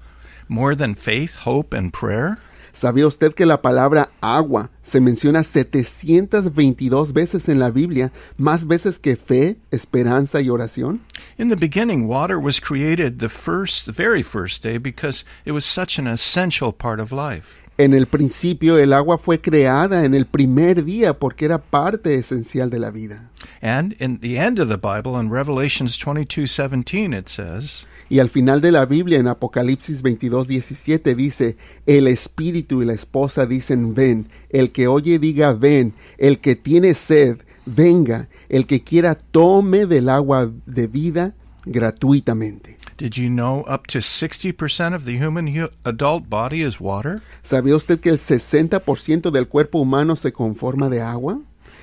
More 0.49 0.75
than 0.75 0.97
faith, 0.97 1.45
hope, 1.45 1.73
and 1.73 1.93
prayer? 1.93 2.39
¿Sabía 2.75 3.07
usted 3.07 3.35
que 3.35 3.47
la 3.47 3.62
palabra 3.62 4.11
agua 4.21 4.69
se 4.83 5.00
menciona 5.00 5.45
722 5.45 7.12
veces 7.12 7.49
en 7.49 7.61
la 7.61 7.71
Biblia, 7.71 8.11
más 8.37 8.66
veces 8.66 8.99
que 8.99 9.14
fe, 9.14 9.59
esperanza 9.71 10.40
y 10.40 10.49
oración? 10.49 11.00
In 11.38 11.50
the 11.50 11.54
beginning, 11.54 12.09
water 12.09 12.37
was 12.37 12.59
created 12.59 13.21
the 13.21 13.28
first, 13.28 13.87
the 13.87 13.93
very 13.93 14.25
first 14.25 14.64
day 14.64 14.78
because 14.78 15.25
it 15.45 15.52
was 15.52 15.64
such 15.64 16.00
an 16.00 16.09
essential 16.09 16.73
part 16.73 16.99
of 16.99 17.12
life. 17.12 17.63
En 17.76 17.93
el 17.93 18.07
principio 18.07 18.78
el 18.78 18.93
agua 18.93 19.19
fue 19.19 19.40
creada 19.40 20.04
en 20.04 20.14
el 20.14 20.26
primer 20.26 20.85
día 20.85 21.19
porque 21.19 21.45
era 21.45 21.59
parte 21.59 22.14
esencial 22.14 22.71
de 22.71 22.78
la 22.78 22.93
vida. 22.93 23.31
And 23.61 23.97
in 24.00 24.21
the 24.21 24.38
end 24.38 24.61
of 24.61 24.69
the 24.69 24.76
Bible, 24.76 25.21
in 25.21 25.28
Revelations 25.28 25.99
22:17, 25.99 27.19
it 27.19 27.28
says, 27.28 27.85
Y 28.09 28.21
al 28.21 28.28
final 28.28 28.61
de 28.61 28.71
la 28.71 28.87
Biblia, 28.87 29.19
en 29.19 29.26
Apocalipsis 29.26 30.02
22, 30.02 30.47
17, 30.47 31.16
dice, 31.16 31.57
el 31.85 32.07
espíritu 32.07 32.81
y 32.81 32.87
la 32.87 32.93
esposa 32.93 33.45
dicen, 33.45 33.93
ven, 33.93 34.28
el 34.50 34.71
que 34.71 34.87
oye 34.87 35.19
diga, 35.19 35.52
ven, 35.52 35.95
el 36.19 36.38
que 36.38 36.54
tiene 36.54 36.95
sed, 36.95 37.38
venga, 37.66 38.28
el 38.49 38.66
que 38.66 38.85
quiera 38.85 39.16
tome 39.16 39.87
del 39.87 40.11
agua 40.11 40.49
de 40.66 40.87
vida 40.87 41.35
gratuitamente. 41.64 42.76
"Did 42.99 43.17
you 43.17 43.29
know 43.29 43.65
up 43.69 43.87
to 43.89 44.01
60% 44.01 44.95
of 44.95 45.05
the 45.05 45.19
human 45.19 45.49
hu- 45.49 45.71
adult 45.85 46.29
body 46.29 46.63
is 46.63 46.81
water?" 46.81 47.21
¿Sabía 47.43 47.77
usted 47.77 48.01
que 48.01 48.11
el 48.11 48.19
60% 48.19 49.31
del 49.31 49.49
cuerpo 49.49 49.79
humano 49.81 50.17
se 50.17 50.33
conforma 50.33 50.89
de 50.89 51.01
agua? 51.01 51.41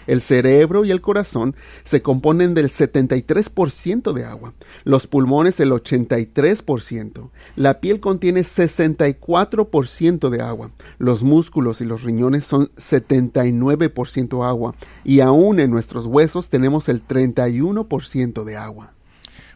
El 0.07 0.21
cerebro 0.21 0.83
y 0.83 0.91
el 0.91 0.99
corazón 1.01 1.55
se 1.83 2.01
componen 2.01 2.53
del 2.53 2.69
73% 2.69 4.13
de 4.13 4.25
agua, 4.25 4.53
los 4.83 5.05
pulmones 5.07 5.59
el 5.59 5.71
83%, 5.71 7.29
la 7.55 7.79
piel 7.79 7.99
contiene 7.99 8.41
64% 8.41 10.29
de 10.29 10.41
agua, 10.41 10.71
los 10.97 11.23
músculos 11.23 11.81
y 11.81 11.85
los 11.85 12.03
riñones 12.03 12.45
son 12.45 12.71
79% 12.77 14.43
agua 14.47 14.75
y 15.03 15.19
aún 15.19 15.59
en 15.59 15.69
nuestros 15.69 16.07
huesos 16.07 16.49
tenemos 16.49 16.89
el 16.89 17.05
31% 17.07 18.43
de 18.43 18.57
agua. 18.57 18.93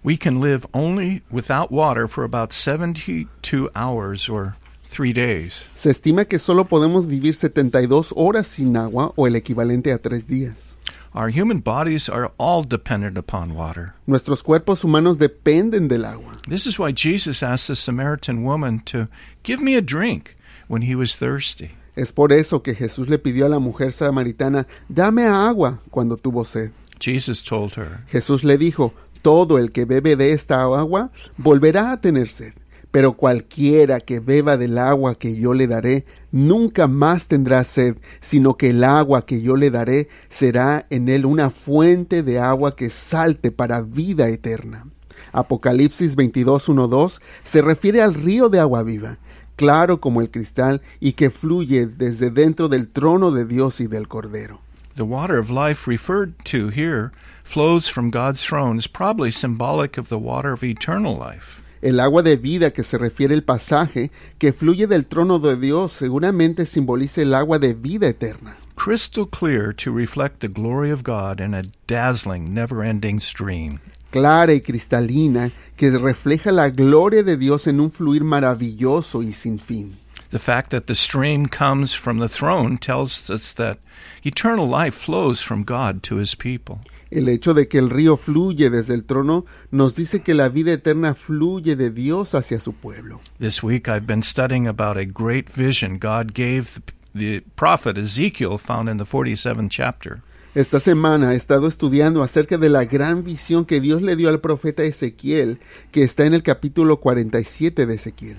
We 0.06 0.18
can 0.18 0.40
live 0.40 0.68
only 0.72 1.24
without 1.32 1.72
water 1.72 2.08
for 2.08 2.24
about 2.24 2.54
72 2.54 3.72
hours 3.76 4.30
or 4.30 4.56
3 4.84 5.12
days. 5.14 5.64
Se 5.74 5.90
estima 5.90 6.26
que 6.26 6.38
solo 6.38 6.66
podemos 6.66 7.08
vivir 7.08 7.34
72 7.34 8.14
horas 8.16 8.46
sin 8.46 8.78
agua 8.78 9.14
o 9.16 9.26
el 9.26 9.36
equivalente 9.36 9.92
a 9.92 9.98
tres 9.98 10.28
días. 10.28 10.78
Our 11.16 11.32
human 11.32 11.60
bodies 11.60 12.08
are 12.08 12.32
all 12.38 12.64
dependent 12.64 13.18
upon 13.18 13.56
water. 13.56 13.96
Nuestros 14.06 14.44
cuerpos 14.44 14.84
humanos 14.84 15.18
dependen 15.18 15.88
del 15.88 16.06
agua. 16.06 16.34
This 16.48 16.68
is 16.68 16.78
why 16.78 16.92
Jesus 16.92 17.42
asked 17.42 17.68
the 17.68 17.76
Samaritan 17.76 18.44
woman 18.44 18.82
to 18.86 19.08
give 19.42 19.60
me 19.60 19.74
a 19.74 19.82
drink 19.82 20.36
when 20.68 20.84
he 20.84 20.94
was 20.94 21.16
thirsty. 21.16 21.72
Es 21.96 22.12
por 22.12 22.32
eso 22.32 22.60
que 22.60 22.76
Jesús 22.76 23.10
le 23.10 23.18
pidió 23.18 23.48
a 23.48 23.50
la 23.50 23.60
mujer 23.60 23.92
samaritana, 23.92 24.68
dame 24.88 25.26
agua 25.26 25.80
cuando 25.90 26.16
tuvo 26.16 26.46
sed. 26.46 26.72
Jesus 27.00 27.42
told 27.42 27.76
her, 27.76 28.04
Jesús 28.08 28.44
le 28.44 28.58
dijo, 28.58 28.94
todo 29.26 29.58
el 29.58 29.72
que 29.72 29.86
bebe 29.86 30.16
de 30.16 30.34
esta 30.34 30.62
agua 30.62 31.10
volverá 31.36 31.92
a 31.92 32.00
tener 32.00 32.28
sed, 32.28 32.54
pero 32.92 33.14
cualquiera 33.14 34.00
que 34.00 34.20
beba 34.20 34.56
del 34.56 34.78
agua 34.78 35.16
que 35.16 35.36
yo 35.36 35.56
le 35.56 35.66
daré, 35.66 36.06
nunca 36.32 36.88
más 36.88 37.28
tendrá 37.28 37.64
sed, 37.64 37.96
sino 38.20 38.56
que 38.56 38.70
el 38.70 38.84
agua 38.84 39.26
que 39.26 39.42
yo 39.42 39.56
le 39.56 39.72
daré 39.72 40.10
será 40.30 40.86
en 40.92 41.10
él 41.10 41.26
una 41.26 41.50
fuente 41.50 42.22
de 42.22 42.38
agua 42.38 42.76
que 42.76 42.92
salte 42.92 43.50
para 43.50 43.82
vida 43.82 44.30
eterna. 44.30 44.86
Apocalipsis 45.32 46.16
22.1.2 46.16 47.20
se 47.44 47.64
refiere 47.64 48.04
al 48.04 48.14
río 48.14 48.50
de 48.50 48.60
agua 48.60 48.84
viva, 48.84 49.18
claro 49.56 50.00
como 50.00 50.22
el 50.22 50.30
cristal 50.30 50.84
y 51.00 51.14
que 51.14 51.32
fluye 51.32 51.88
desde 51.88 52.30
dentro 52.30 52.70
del 52.70 52.90
trono 52.90 53.32
de 53.32 53.46
Dios 53.46 53.82
y 53.82 53.88
del 53.88 54.08
Cordero. 54.08 54.62
The 54.98 55.02
water 55.02 55.40
of 55.40 55.50
life 55.50 55.90
referred 55.90 56.36
to 56.44 56.70
here 56.70 57.10
flows 57.46 57.88
from 57.88 58.10
God's 58.10 58.44
throne 58.44 58.78
is 58.78 58.88
probably 58.88 59.32
symbolic 59.32 59.98
of 59.98 60.10
the 60.10 60.20
water 60.20 60.52
of 60.52 60.64
eternal 60.64 61.16
life. 61.16 61.62
El 61.82 62.02
agua 62.02 62.24
de 62.24 62.36
vida 62.36 62.72
que 62.72 62.84
se 62.84 62.98
refiere 62.98 63.34
el 63.34 63.44
pasaje, 63.44 64.10
que 64.40 64.52
fluye 64.52 64.88
del 64.88 65.04
trono 65.04 65.40
de 65.40 65.56
Dios, 65.56 65.94
seguramente 65.94 66.66
simboliza 66.66 67.22
el 67.22 67.36
agua 67.36 67.60
de 67.60 67.74
vida 67.74 68.08
eterna. 68.08 68.58
Crystal 68.76 69.26
clear 69.26 69.72
to 69.72 69.92
reflect 69.92 70.40
the 70.40 70.48
glory 70.48 70.90
of 70.90 71.04
God 71.04 71.40
in 71.40 71.54
a 71.54 71.64
dazzling, 71.88 72.54
never 72.54 72.84
ending 72.84 73.20
stream. 73.20 73.80
Clara 74.12 74.54
y 74.54 74.62
cristalina, 74.62 75.52
que 75.78 75.92
refleja 75.92 76.52
la 76.52 76.70
gloria 76.70 77.24
de 77.24 77.38
Dios 77.38 77.68
en 77.68 77.80
un 77.80 77.92
fluir 77.92 78.24
maravilloso 78.24 79.22
y 79.24 79.32
sin 79.32 79.60
fin. 79.60 79.98
The 80.32 80.40
fact 80.40 80.72
that 80.72 80.88
the 80.88 80.96
stream 80.96 81.46
comes 81.46 81.94
from 81.94 82.18
the 82.18 82.28
throne 82.28 82.78
tells 82.78 83.30
us 83.30 83.54
that 83.54 83.78
eternal 84.24 84.68
life 84.68 84.96
flows 84.96 85.40
from 85.42 85.64
God 85.64 86.02
to 86.04 86.16
his 86.16 86.36
people. 86.36 86.82
El 87.16 87.30
hecho 87.30 87.54
de 87.54 87.70
que 87.70 87.78
el 87.78 87.90
río 87.90 88.18
fluye 88.18 88.70
desde 88.70 88.94
el 88.94 89.06
trono 89.06 89.46
nos 89.72 89.96
dice 89.96 90.20
que 90.20 90.34
la 90.34 90.50
vida 90.50 90.74
eterna 90.74 91.16
fluye 91.16 91.78
de 91.78 91.90
Dios 91.90 92.36
hacia 92.36 92.60
su 92.60 92.74
pueblo. 92.74 93.22
This 93.40 93.64
week 93.64 93.88
I've 93.88 94.06
been 94.06 94.22
studying 94.22 94.68
about 94.68 94.98
a 94.98 95.06
great 95.06 95.50
vision 95.50 95.98
God 95.98 96.34
gave 96.34 96.82
the, 97.18 97.42
prophet 97.56 97.98
Ezekiel 97.98 98.58
found 98.58 98.90
in 98.90 98.98
the 98.98 99.06
47th 99.06 99.70
chapter. 99.70 100.24
Esta 100.56 100.82
semana 100.82 101.32
he 101.32 101.38
estado 101.38 101.70
estudiando 101.70 102.22
acerca 102.22 102.58
de 102.58 102.68
la 102.68 102.84
gran 102.84 103.24
visión 103.24 103.64
que 103.64 103.80
Dios 103.80 104.02
le 104.02 104.18
dio 104.18 104.28
al 104.28 104.42
profeta 104.42 104.84
Ezequiel, 104.84 105.60
que 105.94 106.04
está 106.04 106.26
en 106.26 106.34
el 106.34 106.44
capítulo 106.44 107.00
47 107.00 107.86
de 107.86 107.96
Ezequiel. 107.96 108.38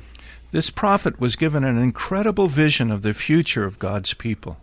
This 0.53 0.71
prophet 0.71 1.19
was 1.19 1.35
given 1.35 1.65
an 1.65 1.83
incredible 1.83 2.47
vision 2.47 2.91
of 2.91 3.01
the 3.01 3.15
future 3.15 3.65
of 3.65 3.79
God's 3.79 4.15
people. 4.15 4.59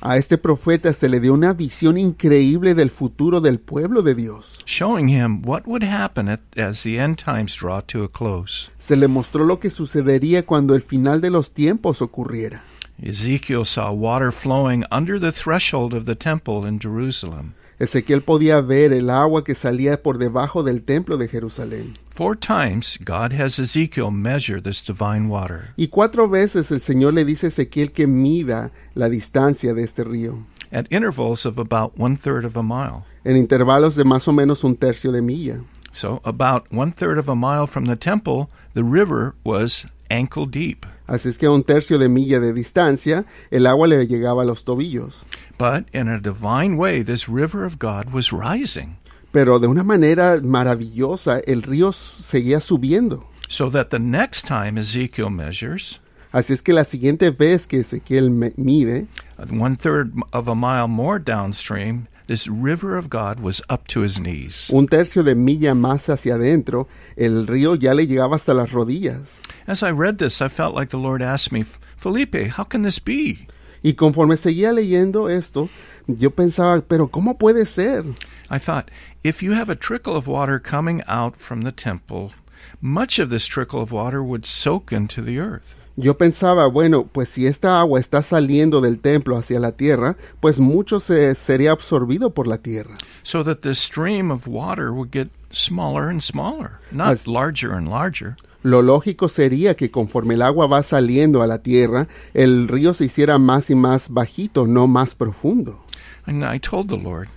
A 0.00 0.16
este 0.16 0.38
profeta 0.38 0.92
se 0.92 1.08
le 1.08 1.18
dio 1.18 1.34
una 1.34 1.52
visión 1.52 1.98
increíble 1.98 2.74
del 2.74 2.88
futuro 2.90 3.40
del 3.40 3.58
pueblo 3.58 4.02
de 4.02 4.14
Dios. 4.14 4.62
showing 4.64 5.08
him 5.08 5.42
what 5.44 5.62
would 5.66 5.82
happen 5.82 6.28
at, 6.28 6.40
as 6.56 6.84
the 6.84 6.98
end 7.00 7.18
times 7.18 7.56
draw 7.56 7.80
to 7.80 8.04
a 8.04 8.08
close. 8.08 8.70
Se 8.78 8.96
le 8.96 9.08
mostró 9.08 9.44
lo 9.44 9.58
que 9.58 9.70
sucedería 9.70 10.46
cuando 10.46 10.76
el 10.76 10.82
final 10.82 11.20
de 11.20 11.30
los 11.30 11.50
tiempos 11.52 12.00
ocurriera. 12.00 12.62
Ezekiel 13.02 13.64
saw 13.64 13.92
water 13.92 14.30
flowing 14.32 14.84
under 14.92 15.20
the 15.20 15.32
threshold 15.32 15.94
of 15.94 16.04
the 16.04 16.16
temple 16.16 16.68
in 16.68 16.78
Jerusalem. 16.78 17.54
Ezequiel 17.80 18.22
podía 18.22 18.60
ver 18.60 18.92
el 18.92 19.08
agua 19.10 19.44
que 19.44 19.54
salía 19.54 20.02
por 20.02 20.18
debajo 20.18 20.62
del 20.64 20.82
templo 20.82 21.16
de 21.16 21.28
Jerusalén. 21.28 21.94
Four 22.18 22.34
times 22.34 22.98
God 22.98 23.32
has 23.34 23.60
Ezekiel 23.60 24.10
measure 24.10 24.60
this 24.60 24.80
divine 24.80 25.28
water. 25.28 25.72
Y 25.76 25.86
cuatro 25.86 26.26
veces 26.26 26.72
el 26.72 26.80
Señor 26.80 27.14
le 27.14 27.24
dice 27.24 27.46
a 27.46 27.48
Ezequiel 27.50 27.92
que 27.92 28.08
mida 28.08 28.72
la 28.96 29.08
distancia 29.08 29.72
de 29.72 29.84
este 29.84 30.02
río, 30.02 30.44
at 30.72 30.88
intervals 30.90 31.46
of 31.46 31.60
about 31.60 31.96
one 31.96 32.16
third 32.16 32.44
of 32.44 32.56
a 32.56 32.62
mile. 32.64 33.04
en 33.24 33.36
intervalos 33.36 33.94
de 33.94 34.02
más 34.02 34.26
o 34.26 34.32
menos 34.32 34.64
un 34.64 34.74
tercio 34.74 35.12
de 35.12 35.22
milla. 35.22 35.60
So, 35.92 36.20
about 36.24 36.66
one 36.72 36.90
third 36.90 37.18
of 37.18 37.28
a 37.28 37.36
mile 37.36 37.68
from 37.68 37.84
the 37.84 37.94
temple, 37.94 38.50
the 38.74 38.82
river 38.82 39.36
was 39.44 39.86
ankle 40.10 40.46
deep. 40.46 40.86
Así 41.06 41.28
es 41.28 41.38
que 41.38 41.46
a 41.46 41.52
un 41.52 41.62
tercio 41.62 41.98
de 41.98 42.08
milla 42.08 42.40
de 42.40 42.52
distancia, 42.52 43.26
el 43.52 43.64
agua 43.64 43.86
le 43.86 44.04
llegaba 44.08 44.42
a 44.42 44.44
los 44.44 44.64
tobillos. 44.64 45.22
But 45.56 45.84
in 45.94 46.08
a 46.08 46.20
divine 46.20 46.76
way, 46.76 47.02
this 47.02 47.28
river 47.28 47.64
of 47.64 47.78
God 47.78 48.12
was 48.12 48.32
rising, 48.32 48.96
Pero 49.32 49.58
de 49.58 49.66
una 49.66 49.82
manera 49.82 50.40
maravillosa, 50.42 51.40
el 51.46 51.62
río 51.62 51.92
seguía 51.92 52.60
subiendo. 52.60 53.24
so 53.50 53.70
that 53.70 53.88
the 53.90 53.98
next 53.98 54.46
time 54.46 54.76
Ezekiel 54.78 55.30
measures, 55.30 55.98
Así 56.32 56.52
es 56.52 56.60
que 56.60 56.74
la 56.74 56.84
siguiente 56.84 57.30
vez 57.30 57.66
que 57.66 57.80
Ezequiel 57.80 58.30
mide, 58.58 59.06
one 59.50 59.76
third 59.76 60.12
of 60.34 60.46
a 60.46 60.54
mile 60.54 60.86
more 60.86 61.18
downstream, 61.18 62.06
this 62.26 62.46
river 62.46 62.98
of 62.98 63.08
God 63.08 63.40
was 63.40 63.62
up 63.70 63.86
to 63.88 64.02
his 64.02 64.20
knees. 64.20 64.68
un 64.70 64.86
tercio 64.86 65.22
de 65.22 65.34
milla 65.34 65.74
más 65.74 66.10
hacia 66.10 66.34
adentro, 66.34 66.86
el 67.16 67.46
río 67.46 67.74
ya 67.76 67.94
le 67.94 68.06
llegaba 68.06 68.36
hasta 68.36 68.52
las 68.52 68.72
rodillas. 68.72 69.40
As 69.66 69.82
I 69.82 69.90
read 69.90 70.18
this, 70.18 70.42
I 70.42 70.48
felt 70.48 70.74
like 70.74 70.90
the 70.90 70.98
Lord 70.98 71.22
asked 71.22 71.50
me, 71.50 71.64
Felipe, 71.96 72.48
how 72.58 72.64
can 72.64 72.82
this 72.82 72.98
be? 72.98 73.48
Y 73.82 73.94
conforme 73.94 74.36
seguía 74.36 74.72
leyendo 74.72 75.28
esto, 75.28 75.68
yo 76.06 76.30
pensaba, 76.30 76.80
pero 76.86 77.08
¿cómo 77.08 77.38
puede 77.38 77.66
ser? 77.66 78.04
I 78.50 78.58
thought, 78.58 78.90
if 79.22 79.42
you 79.42 79.52
have 79.52 79.70
a 79.70 79.76
trickle 79.76 80.16
of 80.16 80.26
water 80.28 80.58
coming 80.60 81.02
out 81.06 81.36
from 81.36 81.62
the 81.62 81.72
temple, 81.72 82.32
much 82.80 83.18
of 83.18 83.30
this 83.30 83.46
trickle 83.46 83.80
of 83.80 83.92
water 83.92 84.22
would 84.22 84.44
soak 84.46 84.92
into 84.92 85.22
the 85.22 85.38
earth. 85.38 85.74
Yo 86.00 86.14
pensaba, 86.14 86.68
bueno, 86.72 87.08
pues 87.12 87.28
si 87.28 87.46
esta 87.46 87.80
agua 87.80 87.98
está 87.98 88.22
saliendo 88.22 88.80
del 88.80 89.00
templo 89.00 89.36
hacia 89.36 89.58
la 89.58 89.72
tierra, 89.72 90.16
pues 90.40 90.60
mucho 90.60 91.00
se 91.00 91.34
sería 91.34 91.72
absorbido 91.72 92.32
por 92.32 92.46
la 92.46 92.58
tierra. 92.58 92.94
So 93.24 93.42
that 93.42 93.62
the 93.62 93.74
stream 93.74 94.30
of 94.30 94.46
water 94.46 94.92
would 94.92 95.10
get 95.10 95.28
smaller 95.50 96.08
and 96.08 96.22
smaller, 96.22 96.78
not 96.92 97.08
As- 97.12 97.26
larger 97.26 97.72
and 97.72 97.88
larger. 97.88 98.36
Lo 98.68 98.82
lógico 98.82 99.30
sería 99.30 99.74
que 99.76 99.90
conforme 99.90 100.34
el 100.34 100.42
agua 100.42 100.66
va 100.66 100.82
saliendo 100.82 101.40
a 101.40 101.46
la 101.46 101.62
tierra, 101.62 102.06
el 102.34 102.68
río 102.68 102.92
se 102.92 103.06
hiciera 103.06 103.38
más 103.38 103.70
y 103.70 103.74
más 103.74 104.10
bajito, 104.10 104.66
no 104.66 104.86
más 104.86 105.14
profundo. 105.14 105.80
And 106.26 106.44
I 106.44 106.60
told 106.60 106.90
the 106.90 106.98
Lord, 106.98 107.28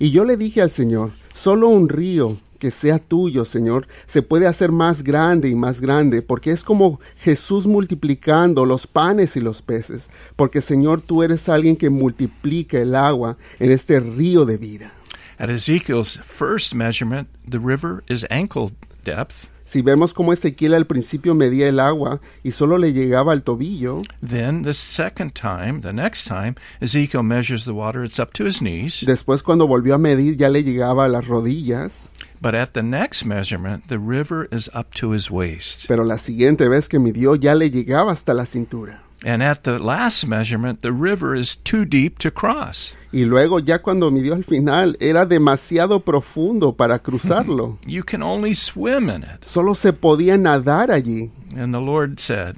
Y 0.00 0.10
yo 0.10 0.24
le 0.24 0.36
dije 0.36 0.60
al 0.60 0.70
Señor, 0.70 1.12
solo 1.32 1.68
un 1.68 1.88
río 1.88 2.38
que 2.58 2.72
sea 2.72 2.98
tuyo, 2.98 3.44
Señor, 3.44 3.86
se 4.06 4.22
puede 4.22 4.48
hacer 4.48 4.72
más 4.72 5.04
grande 5.04 5.48
y 5.48 5.54
más 5.54 5.80
grande, 5.80 6.22
porque 6.22 6.50
es 6.50 6.64
como 6.64 6.98
Jesús 7.18 7.68
multiplicando 7.68 8.66
los 8.66 8.88
panes 8.88 9.36
y 9.36 9.40
los 9.40 9.62
peces, 9.62 10.10
porque 10.34 10.60
Señor, 10.60 11.02
tú 11.02 11.22
eres 11.22 11.48
alguien 11.48 11.76
que 11.76 11.88
multiplica 11.88 12.78
el 12.78 12.96
agua 12.96 13.36
en 13.60 13.70
este 13.70 14.00
río 14.00 14.44
de 14.44 14.58
vida. 14.58 14.92
at 15.38 15.48
Ezekiel's 15.50 16.16
first 16.16 16.74
measurement, 16.74 17.28
the 17.48 17.60
river 17.60 18.02
is 18.08 18.24
ankle 18.28 18.72
depth. 19.04 19.48
Si 19.70 19.82
vemos 19.82 20.14
cómo 20.14 20.32
Ezequiel 20.32 20.74
al 20.74 20.84
principio 20.88 21.32
medía 21.36 21.68
el 21.68 21.78
agua 21.78 22.20
y 22.42 22.50
solo 22.50 22.76
le 22.76 22.92
llegaba 22.92 23.30
al 23.30 23.44
tobillo, 23.44 24.02
Then 24.20 24.62
the 24.64 24.72
second 24.74 25.30
time, 25.32 25.80
the 25.80 25.92
next 25.92 26.26
time, 26.26 26.56
Ezekiel 26.80 27.22
measures 27.22 27.66
the 27.66 27.70
water, 27.70 28.02
it's 28.02 28.18
up 28.18 28.32
to 28.32 28.46
his 28.46 28.58
knees. 28.60 29.04
después 29.06 29.44
cuando 29.44 29.68
volvió 29.68 29.94
a 29.94 29.98
medir 29.98 30.36
ya 30.36 30.48
le 30.48 30.64
llegaba 30.64 31.04
a 31.04 31.08
las 31.08 31.28
rodillas, 31.28 32.08
But 32.42 32.56
at 32.56 32.70
the 32.72 32.82
next 32.82 33.24
measurement, 33.24 33.86
the 33.86 33.98
river 33.98 34.48
is 34.50 34.68
up 34.74 34.92
to 34.98 35.12
his 35.14 35.30
waist. 35.30 35.84
pero 35.86 36.02
la 36.02 36.18
siguiente 36.18 36.68
vez 36.68 36.88
que 36.88 36.98
midió 36.98 37.36
ya 37.36 37.54
le 37.54 37.70
llegaba 37.70 38.10
hasta 38.10 38.34
la 38.34 38.46
cintura. 38.46 39.04
And 39.24 39.42
at 39.42 39.64
the 39.64 39.78
last 39.78 40.26
measurement, 40.26 40.80
the 40.80 40.92
river 40.92 41.34
is 41.34 41.56
too 41.56 41.84
deep 41.84 42.18
to 42.20 42.30
cross. 42.30 42.94
Y 43.12 43.24
luego 43.24 43.58
ya 43.58 43.80
cuando 43.80 44.10
midió 44.10 44.34
al 44.34 44.44
final 44.44 44.96
era 44.98 45.26
demasiado 45.26 46.00
profundo 46.00 46.72
para 46.74 47.00
cruzarlo. 47.00 47.78
You 47.86 48.02
can 48.02 48.22
only 48.22 48.54
swim 48.54 49.10
in 49.10 49.22
it. 49.22 49.44
Solo 49.44 49.74
se 49.74 49.92
podía 49.92 50.38
nadar 50.38 50.90
allí. 50.90 51.30
And 51.54 51.74
the 51.74 51.80
Lord 51.80 52.18
said, 52.18 52.56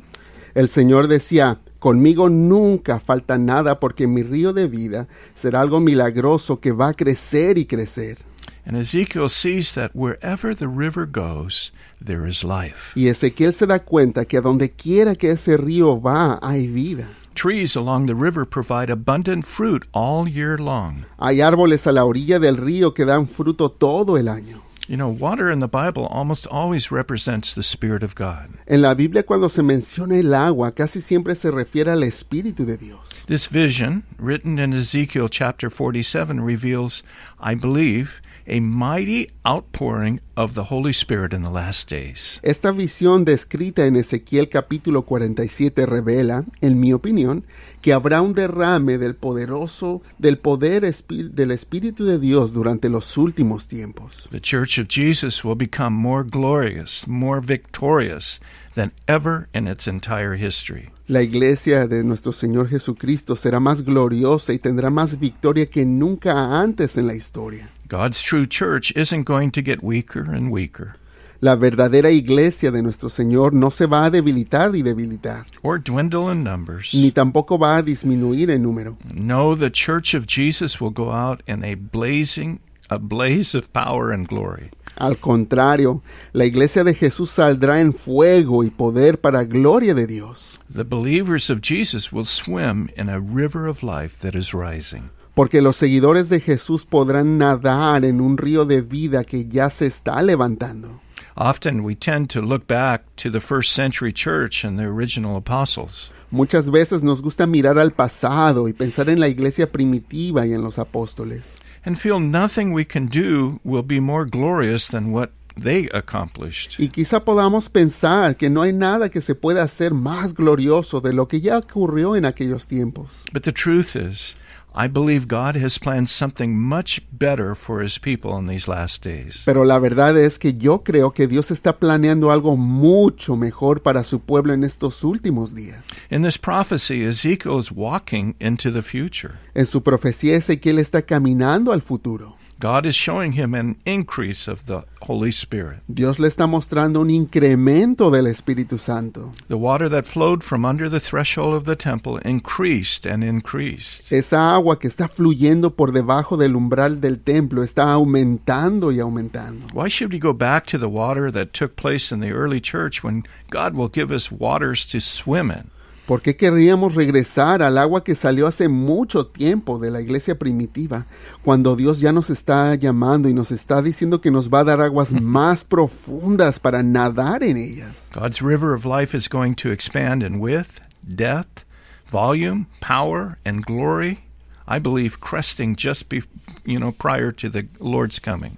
El 0.54 0.68
Señor 0.68 1.08
decía, 1.08 1.58
conmigo 1.80 2.28
nunca 2.28 3.00
falta 3.00 3.38
nada 3.38 3.80
porque 3.80 4.06
mi 4.06 4.22
río 4.22 4.52
de 4.52 4.68
vida 4.68 5.08
será 5.34 5.62
algo 5.62 5.80
milagroso 5.80 6.60
que 6.60 6.70
va 6.70 6.90
a 6.90 6.94
crecer 6.94 7.58
y 7.58 7.66
crecer. 7.66 8.18
And 8.64 8.76
Ezekiel 8.76 9.28
sees 9.28 9.72
that 9.72 9.94
wherever 9.94 10.54
the 10.54 10.68
river 10.68 11.06
goes, 11.06 11.72
there 12.00 12.26
is 12.26 12.44
life. 12.44 12.92
Y 12.94 13.08
Ezequiel 13.08 13.52
se 13.52 13.66
da 13.66 13.80
cuenta 13.80 14.24
que 14.26 14.38
a 14.38 14.40
donde 14.40 14.70
quiera 14.70 15.14
que 15.14 15.30
ese 15.30 15.56
río 15.56 16.00
va 16.00 16.38
hay 16.42 16.66
vida. 16.66 17.08
Trees 17.34 17.76
along 17.76 18.06
the 18.06 18.14
river 18.14 18.44
provide 18.44 18.90
abundant 18.90 19.46
fruit 19.46 19.84
all 19.92 20.28
year 20.28 20.58
long. 20.58 21.06
Hay 21.18 21.40
árboles 21.40 21.86
a 21.86 21.92
la 21.92 22.04
orilla 22.04 22.38
del 22.38 22.56
río 22.56 22.94
que 22.94 23.04
dan 23.04 23.26
fruto 23.26 23.70
todo 23.70 24.16
el 24.16 24.28
año. 24.28 24.62
You 24.88 24.96
know, 24.96 25.08
water 25.08 25.50
in 25.50 25.60
the 25.60 25.68
Bible 25.68 26.06
almost 26.10 26.46
always 26.48 26.90
represents 26.90 27.54
the 27.54 27.62
Spirit 27.62 28.02
of 28.02 28.14
God. 28.14 28.50
En 28.66 28.82
la 28.82 28.94
Biblia 28.94 29.22
cuando 29.22 29.48
se 29.48 29.62
menciona 29.62 30.18
el 30.18 30.34
agua 30.34 30.72
casi 30.72 31.00
siempre 31.00 31.34
se 31.34 31.50
refiere 31.50 31.90
al 31.90 32.02
Espíritu 32.02 32.66
de 32.66 32.76
Dios. 32.76 33.00
This 33.26 33.46
vision, 33.46 34.02
written 34.18 34.58
in 34.58 34.72
Ezekiel 34.72 35.28
chapter 35.28 35.70
47, 35.70 36.40
reveals, 36.40 37.02
I 37.40 37.54
believe, 37.54 38.20
a 38.46 38.60
mighty 38.60 39.30
outpouring 39.46 40.20
of 40.36 40.54
the 40.54 40.64
Holy 40.64 40.92
Spirit 40.92 41.32
in 41.32 41.42
the 41.42 41.50
last 41.50 41.90
days. 41.90 42.40
Esta 42.42 42.72
visión 42.72 43.24
descrita 43.24 43.86
en 43.86 43.96
Ezequiel 43.96 44.48
capítulo 44.48 45.02
47 45.02 45.86
revela, 45.86 46.44
en 46.60 46.80
mi 46.80 46.92
opinión, 46.92 47.44
que 47.80 47.92
habrá 47.92 48.22
un 48.22 48.32
derrame 48.32 48.98
del 48.98 49.14
poderoso, 49.14 50.02
del 50.18 50.38
poder 50.38 50.82
del 50.82 51.50
Espíritu 51.50 52.04
de 52.04 52.18
Dios 52.18 52.52
durante 52.52 52.88
los 52.88 53.16
últimos 53.16 53.68
tiempos. 53.68 54.28
The 54.30 54.40
Church 54.40 54.78
of 54.78 54.88
Jesus 54.88 55.44
will 55.44 55.56
become 55.56 55.94
more 55.94 56.24
glorious, 56.24 57.06
more 57.06 57.40
victorious 57.40 58.40
than 58.74 58.92
ever 59.06 59.48
in 59.54 59.66
its 59.68 59.86
entire 59.86 60.34
history. 60.34 60.90
La 61.08 61.20
iglesia 61.20 61.86
de 61.86 62.02
nuestro 62.04 62.32
Señor 62.32 62.68
Jesucristo 62.68 63.36
será 63.36 63.60
más 63.60 63.82
gloriosa 63.82 64.52
y 64.52 64.58
tendrá 64.58 64.90
más 64.90 65.18
victoria 65.18 65.66
que 65.66 65.84
nunca 65.84 66.60
antes 66.60 66.96
en 66.96 67.06
la 67.06 67.14
historia. 67.14 67.68
God's 67.88 68.22
true 68.22 68.46
church 68.46 68.92
isn't 68.96 69.24
going 69.24 69.50
to 69.50 69.62
get 69.62 69.82
weaker 69.82 70.22
and 70.22 70.50
weaker 70.50 70.96
La 71.42 71.56
verdadera 71.56 72.12
iglesia 72.12 72.70
de 72.70 72.82
nuestro 72.82 73.08
Señor 73.08 73.52
no 73.52 73.72
se 73.72 73.86
va 73.86 74.04
a 74.04 74.10
debilitar 74.10 74.76
y 74.76 74.82
debilitar, 74.82 75.44
or 75.64 75.80
dwindle 75.80 76.30
in 76.30 76.44
numbers. 76.44 76.94
ni 76.94 77.10
tampoco 77.10 77.58
va 77.58 77.78
a 77.78 77.82
disminuir 77.82 78.48
en 78.50 78.62
número. 78.62 78.96
No, 79.12 79.56
the 79.56 79.68
Church 79.68 80.14
of 80.14 80.28
Jesus 80.28 80.80
will 80.80 80.92
go 80.92 81.10
out 81.10 81.42
in 81.48 81.64
a 81.64 81.74
blazing, 81.74 82.60
a 82.88 82.98
blaze 83.00 83.56
of 83.56 83.72
power 83.72 84.12
and 84.12 84.28
glory. 84.28 84.70
Al 84.96 85.18
contrario, 85.18 86.02
la 86.32 86.44
iglesia 86.44 86.84
de 86.84 86.94
Jesús 86.94 87.30
saldrá 87.30 87.80
en 87.80 87.94
fuego 87.94 88.62
y 88.64 88.70
poder 88.70 89.20
para 89.20 89.44
gloria 89.44 89.94
de 89.94 90.06
Dios, 90.06 90.58
The 90.72 90.84
believers 90.84 91.50
of 91.50 91.60
Jesus 91.62 92.12
will 92.12 92.24
swim 92.24 92.88
in 92.96 93.08
a 93.08 93.18
river 93.18 93.66
of 93.66 93.82
life 93.82 94.18
that 94.20 94.34
is 94.38 94.52
rising. 94.52 95.10
porque 95.34 95.62
los 95.62 95.76
seguidores 95.76 96.28
de 96.28 96.40
Jesús 96.40 96.84
podrán 96.84 97.38
nadar 97.38 98.04
en 98.04 98.20
un 98.20 98.36
río 98.36 98.66
de 98.66 98.82
vida 98.82 99.24
que 99.24 99.46
ya 99.46 99.70
se 99.70 99.86
está 99.86 100.20
levantando. 100.22 101.00
Often 101.34 101.80
we 101.80 101.94
tend 101.94 102.28
to 102.32 102.42
look 102.42 102.66
back 102.66 103.04
to 103.16 103.30
the 103.30 103.40
first 103.40 103.72
century 103.72 104.12
church 104.12 104.64
and 104.66 104.78
the 104.78 104.84
original 104.84 105.36
apostles. 105.36 106.10
Muchas 106.30 106.70
veces 106.70 107.02
nos 107.02 107.22
gusta 107.22 107.46
mirar 107.46 107.78
al 107.78 107.92
pasado 107.92 108.68
y 108.68 108.74
pensar 108.74 109.08
en 109.08 109.18
la 109.20 109.28
iglesia 109.28 109.72
primitiva 109.72 110.46
y 110.46 110.52
en 110.52 110.62
los 110.62 110.78
apóstoles, 110.78 111.56
and 111.84 111.98
feel 111.98 112.20
nothing 112.20 112.72
we 112.72 112.84
can 112.84 113.06
do 113.06 113.60
will 113.64 113.82
be 113.82 114.00
more 114.00 114.24
glorious 114.24 114.88
than 114.88 115.12
what 115.12 115.30
they 115.56 115.88
accomplished. 115.92 116.78
y 116.78 116.88
quizá 116.88 117.24
podamos 117.24 117.68
pensar 117.68 118.36
que 118.36 118.48
no 118.48 118.62
hay 118.62 118.72
nada 118.72 119.10
que 119.10 119.20
se 119.20 119.34
pueda 119.34 119.62
hacer 119.62 119.92
más 119.92 120.32
glorioso 120.34 121.00
de 121.00 121.12
lo 121.12 121.28
que 121.28 121.40
ya 121.40 121.58
ocurrió 121.58 122.16
en 122.16 122.24
aquellos 122.24 122.66
tiempos. 122.68 123.12
But 123.32 123.42
the 123.42 123.52
truth 123.52 123.94
is, 123.96 124.34
I 124.74 124.88
believe 124.88 125.28
God 125.28 125.54
has 125.56 125.78
planned 125.78 126.08
something 126.08 126.58
much 126.58 127.02
better 127.12 127.54
for 127.54 127.82
his 127.82 127.98
people 127.98 128.38
in 128.38 128.46
these 128.46 128.66
last 128.66 129.04
days. 129.04 129.42
Pero 129.44 129.64
la 129.64 129.78
verdad 129.78 130.16
es 130.16 130.38
que 130.38 130.54
yo 130.54 130.82
creo 130.82 131.12
que 131.12 131.26
Dios 131.26 131.50
está 131.50 131.78
planeando 131.78 132.30
algo 132.32 132.56
mucho 132.56 133.36
mejor 133.36 133.82
para 133.82 134.02
su 134.02 134.20
pueblo 134.20 134.54
en 134.54 134.64
estos 134.64 135.04
últimos 135.04 135.54
días. 135.54 135.84
In 136.10 136.22
this 136.22 136.38
prophecy, 136.38 137.04
Ezekiel 137.04 137.58
is 137.58 137.70
walking 137.70 138.34
into 138.40 138.70
the 138.70 138.82
future. 138.82 139.34
En 139.54 139.66
su 139.66 139.82
profecía 139.82 140.36
Ezequiel 140.36 140.78
está 140.78 141.02
caminando 141.02 141.72
al 141.72 141.82
futuro. 141.82 142.36
God 142.62 142.86
is 142.86 142.94
showing 142.94 143.32
him 143.32 143.54
an 143.54 143.74
increase 143.84 144.46
of 144.46 144.66
the 144.66 144.84
Holy 145.00 145.32
Spirit. 145.32 145.80
Dios 145.92 146.20
le 146.20 146.28
está 146.28 146.46
mostrando 146.46 147.00
un 147.00 147.10
incremento 147.10 148.08
del 148.08 148.28
Espíritu 148.28 148.78
Santo. 148.78 149.32
The 149.48 149.58
water 149.58 149.88
that 149.88 150.06
flowed 150.06 150.44
from 150.44 150.64
under 150.64 150.88
the 150.88 151.00
threshold 151.00 151.54
of 151.54 151.64
the 151.64 151.74
temple 151.74 152.18
increased 152.18 153.04
and 153.04 153.24
increased. 153.24 154.12
Esa 154.12 154.54
agua 154.54 154.78
que 154.78 154.88
está 154.88 155.08
fluyendo 155.08 155.74
por 155.74 155.90
debajo 155.90 156.36
del 156.36 156.54
umbral 156.54 157.00
del 157.00 157.16
templo 157.16 157.64
está 157.64 157.90
aumentando 157.90 158.92
y 158.92 159.00
aumentando. 159.00 159.66
Why 159.74 159.88
should 159.88 160.12
we 160.12 160.20
go 160.20 160.32
back 160.32 160.64
to 160.66 160.78
the 160.78 160.88
water 160.88 161.32
that 161.32 161.52
took 161.52 161.74
place 161.74 162.12
in 162.12 162.20
the 162.20 162.30
early 162.30 162.60
church 162.60 163.02
when 163.02 163.24
God 163.50 163.74
will 163.74 163.88
give 163.88 164.12
us 164.12 164.30
waters 164.30 164.86
to 164.92 165.00
swim 165.00 165.50
in? 165.50 165.68
¿Por 166.06 166.20
qué 166.20 166.36
querríamos 166.36 166.96
regresar 166.96 167.62
al 167.62 167.78
agua 167.78 168.02
que 168.02 168.16
salió 168.16 168.48
hace 168.48 168.68
mucho 168.68 169.28
tiempo 169.28 169.78
de 169.78 169.90
la 169.90 170.00
iglesia 170.00 170.36
primitiva, 170.36 171.06
cuando 171.44 171.76
Dios 171.76 172.00
ya 172.00 172.12
nos 172.12 172.28
está 172.28 172.74
llamando 172.74 173.28
y 173.28 173.34
nos 173.34 173.52
está 173.52 173.82
diciendo 173.82 174.20
que 174.20 174.32
nos 174.32 174.50
va 174.50 174.60
a 174.60 174.64
dar 174.64 174.80
aguas 174.80 175.12
más 175.12 175.62
profundas 175.62 176.58
para 176.58 176.82
nadar 176.82 177.44
en 177.44 177.56
ellas? 177.56 178.10
God's 178.12 178.42
river 178.42 178.74
of 178.74 178.84
life 178.84 179.16
is 179.16 179.28
going 179.28 179.54
to 179.54 179.70
expand 179.70 180.24
in 180.24 180.40
width, 180.40 180.80
depth, 181.02 181.64
volume, 182.10 182.66
power, 182.80 183.38
and 183.44 183.64
glory. 183.64 184.24
I 184.66 184.80
believe 184.80 185.20
cresting 185.20 185.76
just 185.76 186.08
be, 186.08 186.22
you 186.64 186.78
know, 186.78 186.92
prior 186.92 187.30
to 187.32 187.48
the 187.48 187.68
Lord's 187.78 188.18
coming. 188.18 188.56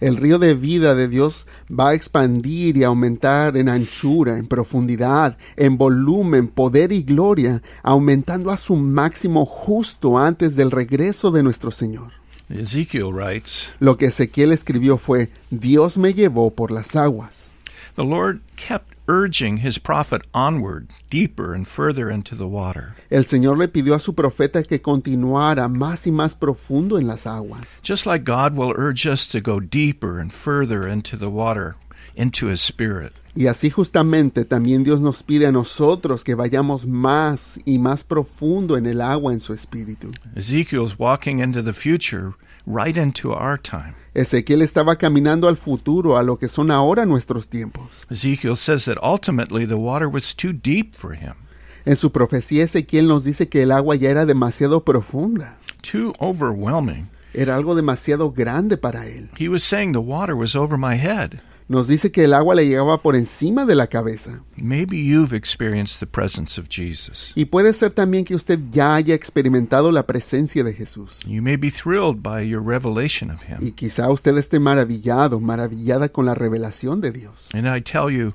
El 0.00 0.16
río 0.16 0.38
de 0.38 0.54
vida 0.54 0.94
de 0.94 1.08
Dios 1.08 1.46
va 1.68 1.90
a 1.90 1.94
expandir 1.94 2.76
y 2.76 2.84
aumentar 2.84 3.56
en 3.56 3.68
anchura, 3.68 4.38
en 4.38 4.46
profundidad, 4.46 5.36
en 5.56 5.76
volumen, 5.76 6.48
poder 6.48 6.92
y 6.92 7.02
gloria, 7.02 7.62
aumentando 7.82 8.50
a 8.50 8.56
su 8.56 8.76
máximo 8.76 9.44
justo 9.44 10.18
antes 10.18 10.54
del 10.54 10.70
regreso 10.70 11.30
de 11.30 11.42
nuestro 11.42 11.70
Señor. 11.70 12.12
Ezekiel 12.48 13.12
writes, 13.12 13.70
Lo 13.78 13.96
que 13.96 14.06
Ezequiel 14.06 14.52
escribió 14.52 14.98
fue, 14.98 15.30
Dios 15.50 15.98
me 15.98 16.14
llevó 16.14 16.50
por 16.50 16.70
las 16.70 16.96
aguas. 16.96 17.50
The 17.96 18.04
Lord 18.04 18.40
kept 18.56 18.97
urging 19.08 19.58
his 19.58 19.78
prophet 19.78 20.22
onward, 20.32 20.88
deeper 21.10 21.54
and 21.54 21.66
further 21.66 22.10
into 22.10 22.36
the 22.36 22.46
water. 22.46 22.94
El 23.10 23.24
Señor 23.24 23.58
le 23.58 23.68
pidió 23.68 23.94
a 23.94 23.98
su 23.98 24.14
profeta 24.14 24.62
que 24.62 24.80
continuara 24.80 25.68
más 25.68 26.06
y 26.06 26.12
más 26.12 26.34
profundo 26.34 26.98
en 26.98 27.06
las 27.06 27.26
aguas. 27.26 27.80
Just 27.82 28.06
like 28.06 28.24
God 28.24 28.56
will 28.56 28.72
urge 28.76 29.06
us 29.06 29.26
to 29.26 29.40
go 29.40 29.60
deeper 29.60 30.18
and 30.18 30.32
further 30.32 30.86
into 30.86 31.16
the 31.16 31.30
water, 31.30 31.76
into 32.14 32.48
his 32.48 32.60
spirit. 32.60 33.12
Y 33.34 33.46
así 33.46 33.70
justamente 33.70 34.44
también 34.44 34.82
Dios 34.82 35.00
nos 35.00 35.22
pide 35.22 35.46
a 35.46 35.52
nosotros 35.52 36.24
que 36.24 36.34
vayamos 36.34 36.86
más 36.86 37.60
y 37.64 37.78
más 37.78 38.02
profundo 38.02 38.76
en 38.76 38.84
el 38.86 39.00
agua 39.00 39.32
en 39.32 39.38
su 39.38 39.54
espíritu. 39.54 40.08
Ezekiel's 40.34 40.98
walking 40.98 41.38
into 41.38 41.62
the 41.62 41.72
future, 41.72 42.32
right 42.68 42.96
into 42.96 43.32
our 43.32 43.56
time. 43.56 43.94
Ezequiel 44.14 44.62
estaba 44.62 44.96
caminando 44.96 45.48
al 45.48 45.56
futuro, 45.56 46.16
a 46.18 46.22
lo 46.22 46.36
que 46.38 46.48
son 46.48 46.70
ahora 46.70 47.06
nuestros 47.06 47.48
tiempos. 47.48 48.04
Ezekiel 48.10 48.56
says 48.56 48.84
that 48.84 48.98
ultimately 49.02 49.64
the 49.66 49.76
water 49.78 50.08
was 50.08 50.34
too 50.34 50.52
deep 50.52 50.94
for 50.94 51.14
him, 51.14 51.34
En 51.86 51.96
su 51.96 52.10
profecía 52.10 52.64
Ezequiel 52.64 53.08
nos 53.08 53.24
dice 53.24 53.48
que 53.48 53.62
el 53.62 53.72
agua 53.72 53.96
ya 53.96 54.10
era 54.10 54.26
demasiado 54.26 54.84
profunda, 54.84 55.56
too 55.82 56.12
overwhelming. 56.20 57.08
era 57.32 57.54
algo 57.56 57.74
demasiado 57.74 58.32
grande 58.32 58.76
para 58.76 59.06
él. 59.06 59.30
He 59.38 59.48
was 59.48 59.62
saying 59.62 59.92
the 59.92 60.00
water 60.00 60.34
was 60.34 60.54
over 60.56 60.76
my 60.76 60.96
head. 60.96 61.40
Nos 61.68 61.86
dice 61.86 62.10
que 62.10 62.24
el 62.24 62.32
agua 62.32 62.54
le 62.54 62.66
llegaba 62.66 63.02
por 63.02 63.14
encima 63.14 63.66
de 63.66 63.74
la 63.74 63.88
cabeza. 63.88 64.42
Maybe 64.56 64.96
you've 65.04 65.36
experienced 65.36 66.00
the 66.00 66.06
presence 66.06 66.58
of 66.58 66.66
Jesus. 66.70 67.30
Y 67.34 67.44
puede 67.44 67.74
ser 67.74 67.92
también 67.92 68.24
que 68.24 68.34
usted 68.34 68.58
ya 68.70 68.94
haya 68.94 69.14
experimentado 69.14 69.92
la 69.92 70.06
presencia 70.06 70.64
de 70.64 70.72
Jesús. 70.72 71.20
You 71.26 71.42
may 71.42 71.56
be 71.56 71.70
thrilled 71.70 72.22
by 72.22 72.48
your 72.48 72.62
revelation 72.62 73.30
of 73.30 73.42
Y 73.60 73.66
him. 73.66 73.74
quizá 73.74 74.10
usted 74.10 74.36
esté 74.38 74.58
maravillado, 74.60 75.40
maravillada 75.40 76.08
con 76.08 76.24
la 76.24 76.34
revelación 76.34 77.02
de 77.02 77.10
Dios. 77.12 77.48
And 77.52 77.66
I 77.68 77.82
tell 77.82 78.10
you, 78.10 78.32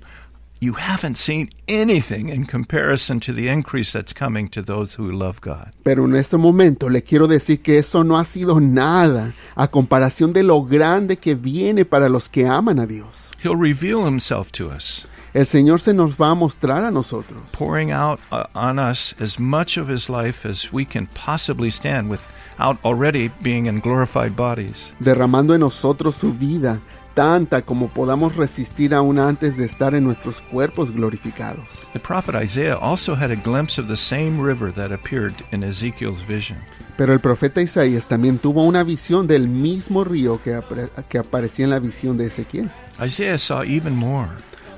you 0.63 0.73
haven't 0.73 1.17
seen 1.17 1.49
anything 1.67 2.30
in 2.30 2.45
comparison 2.45 3.19
to 3.19 3.34
the 3.34 3.49
increase 3.49 3.91
that's 3.91 4.13
coming 4.13 4.47
to 4.47 4.62
those 4.62 4.93
who 4.97 5.12
love 5.12 5.41
God. 5.41 5.71
Pero 5.84 6.06
en 6.06 6.15
este 6.15 6.38
momento 6.38 6.89
le 6.89 7.02
quiero 7.02 7.28
decir 7.28 7.62
que 7.62 7.78
eso 7.80 8.04
no 8.04 8.17
ha 8.17 8.23
sido 8.23 8.60
nada 8.62 9.34
a 9.56 9.67
comparación 9.67 10.32
de 10.32 10.43
lo 10.43 10.63
grande 10.63 11.17
que 11.17 11.36
viene 11.36 11.84
para 11.86 12.08
los 12.08 12.30
que 12.30 12.47
aman 12.47 12.80
a 12.80 12.88
Dios. 12.88 13.32
He'll 13.43 13.58
reveal 13.58 14.06
himself 14.06 14.52
to 14.54 14.67
us, 14.67 15.06
El 15.34 15.47
Señor 15.47 15.80
se 15.80 15.93
nos 15.93 16.15
va 16.15 16.30
a 16.30 16.36
mostrar 16.36 16.84
a 16.84 16.91
nosotros, 16.91 17.41
pouring 17.52 17.91
out 17.91 18.19
uh, 18.32 18.43
on 18.54 18.78
us 18.78 19.15
as 19.19 19.39
much 19.39 19.78
of 19.78 19.89
his 19.89 20.08
life 20.08 20.47
as 20.47 20.71
we 20.71 20.86
can 20.86 21.08
possibly 21.08 21.71
stand 21.71 22.08
without 22.10 22.78
already 22.86 23.32
being 23.41 23.65
in 23.65 23.80
glorified 23.80 24.36
bodies. 24.36 24.93
derramando 24.99 25.56
en 25.56 25.62
nosotros 25.62 26.15
su 26.15 26.34
vida, 26.34 26.80
tanta 27.13 27.62
como 27.62 27.89
podamos 27.89 28.36
resistir 28.36 28.93
aún 28.93 29.19
antes 29.19 29.58
de 29.58 29.65
estar 29.65 29.95
en 29.95 30.04
nuestros 30.04 30.41
cuerpos 30.41 30.91
glorificados. 30.91 31.65
The 31.93 31.99
prophet 31.99 32.36
Isaiah 32.41 32.78
also 32.80 33.15
had 33.15 33.32
a 33.32 33.36
glimpse 33.36 33.80
of 33.80 33.88
the 33.88 33.95
same 33.95 34.41
river 34.41 34.71
that 34.73 34.91
appeared 34.91 35.34
in 35.52 35.63
Ezekiel's 35.63 36.26
vision. 36.28 36.58
Pero 36.97 37.13
el 37.13 37.19
profeta 37.19 37.62
Isaías 37.62 38.08
también 38.08 38.38
tuvo 38.38 38.63
una 38.63 38.84
visión 38.84 39.26
del 39.26 39.47
mismo 39.47 40.04
río 40.04 40.39
que, 40.43 40.56
apre- 40.56 40.89
que 41.10 41.17
aparecía 41.17 41.65
en 41.65 41.71
la 41.71 41.80
visión 41.80 42.17
de 42.17 42.28
Ezequiel. 42.28 42.69
Isaiah 43.04 43.38
saw 43.39 43.63
even 43.63 43.95
more. 43.95 44.30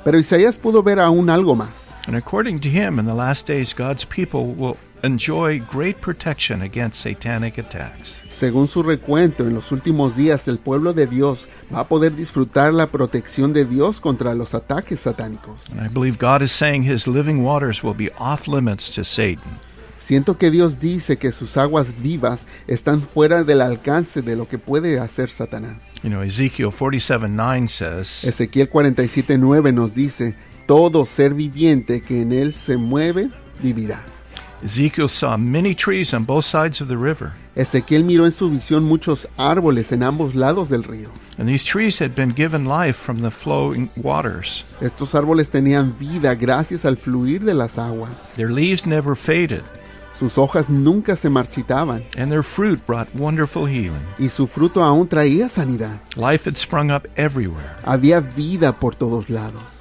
Pero 0.06 0.17
Isaías 0.17 0.58
pudo 0.58 0.82
ver 0.84 1.00
aún 1.00 1.30
algo 1.30 1.56
más. 1.56 1.93
And 2.08 2.15
according 2.15 2.60
to 2.62 2.69
him, 2.69 3.00
in 3.00 3.06
the 3.06 3.13
last 3.13 3.48
days, 3.48 3.74
God's 3.74 4.06
people 4.06 4.54
will 4.56 4.78
enjoy 5.06 5.62
great 5.72 5.98
protection 6.02 6.62
against 6.62 7.02
satanic 7.02 7.58
attacks. 7.58 8.22
Según 8.30 8.68
su 8.68 8.84
recuento, 8.84 9.48
en 9.48 9.54
los 9.54 9.72
últimos 9.72 10.18
días 10.18 10.48
el 10.48 10.58
pueblo 10.58 10.94
de 10.94 11.08
Dios 11.08 11.48
va 11.74 11.82
a 11.82 11.88
poder 11.88 12.15
disfrutar 12.15 12.74
la 12.74 12.88
protección 12.88 13.54
de 13.54 13.65
Dios 13.65 14.02
contra 14.02 14.36
los 14.36 14.54
ataques 14.54 15.00
satánicos. 15.00 15.70
And 15.72 15.80
I 15.80 15.88
believe 15.88 16.18
God 16.18 16.41
is 16.41 16.52
saying 16.52 16.84
his 16.84 17.08
living 17.08 17.44
waters 17.44 17.84
will 17.84 17.96
be 17.96 18.12
off 18.20 18.48
limits 18.48 18.89
to 18.96 19.04
Satan. 19.04 19.60
Siento 19.98 20.38
que 20.38 20.52
Dios 20.52 20.80
dice 20.80 21.18
que 21.18 21.32
sus 21.32 21.58
aguas 21.58 21.88
vivas 22.02 22.46
están 22.68 23.02
fuera 23.02 23.44
del 23.44 23.62
alcance 23.62 24.22
de 24.22 24.36
lo 24.36 24.48
que 24.48 24.58
puede 24.58 25.00
hacer 25.00 25.30
Satanás. 25.30 25.94
You 26.04 26.10
know, 26.10 26.22
Ezekiel 26.22 26.72
47 26.72 27.28
9 27.28 27.68
says, 27.68 28.24
Ezequiel 28.24 28.70
47:9 28.70 29.74
nos 29.74 29.94
dice, 29.94 30.36
todo 30.68 31.06
ser 31.06 31.34
viviente 31.34 32.02
que 32.02 32.22
en 32.22 32.34
él 32.34 32.54
se 32.54 32.78
mueve, 32.78 33.30
vivirá. 33.63 34.04
Ezekiel 34.65 35.08
saw 35.08 35.38
many 35.38 35.75
trees 35.75 36.12
on 36.12 36.23
both 36.23 36.43
sides 36.43 36.82
of 36.82 36.88
the 36.88 36.97
river. 36.97 37.34
Ezequiel 37.56 38.04
miró 38.04 38.25
en 38.25 38.32
su 38.32 38.49
visión 38.49 38.84
muchos 38.84 39.28
árboles 39.38 39.91
en 39.91 40.01
ambos 40.01 40.34
lados 40.34 40.69
del 40.69 40.84
río. 40.84 41.10
And 41.38 41.47
these 41.47 41.63
trees 41.63 41.99
had 41.99 42.15
been 42.15 42.34
given 42.34 42.65
life 42.65 42.95
from 42.97 43.21
the 43.21 43.30
flowing 43.30 43.89
waters. 43.95 44.63
Estos 44.82 45.13
árboles 45.13 45.49
tenían 45.51 45.95
vida 45.99 46.34
gracias 46.34 46.84
al 46.84 46.95
fluir 46.97 47.43
de 47.45 47.54
las 47.54 47.78
aguas. 47.78 48.34
Their 48.36 48.49
leaves 48.49 48.88
never 48.88 49.15
faded, 49.15 49.62
Sus 50.13 50.36
hojas 50.38 50.67
nunca 50.69 51.15
se 51.15 51.30
marchitaban 51.30 52.04
and 52.17 52.32
their 52.32 52.41
fruit 52.41 52.80
brought 52.88 53.13
wonderful 53.13 53.65
healing. 53.67 54.01
y 54.17 54.30
su 54.30 54.47
fruto 54.47 54.84
aún 54.84 55.08
traía 55.08 55.47
sanidad. 55.47 55.99
Life 56.15 56.45
had 56.49 56.58
sprung 56.58 56.89
up 56.89 57.06
everywhere. 57.17 57.75
Había 57.84 58.19
vida 58.21 58.71
por 58.80 58.95
todos 58.95 59.30
lados. 59.30 59.78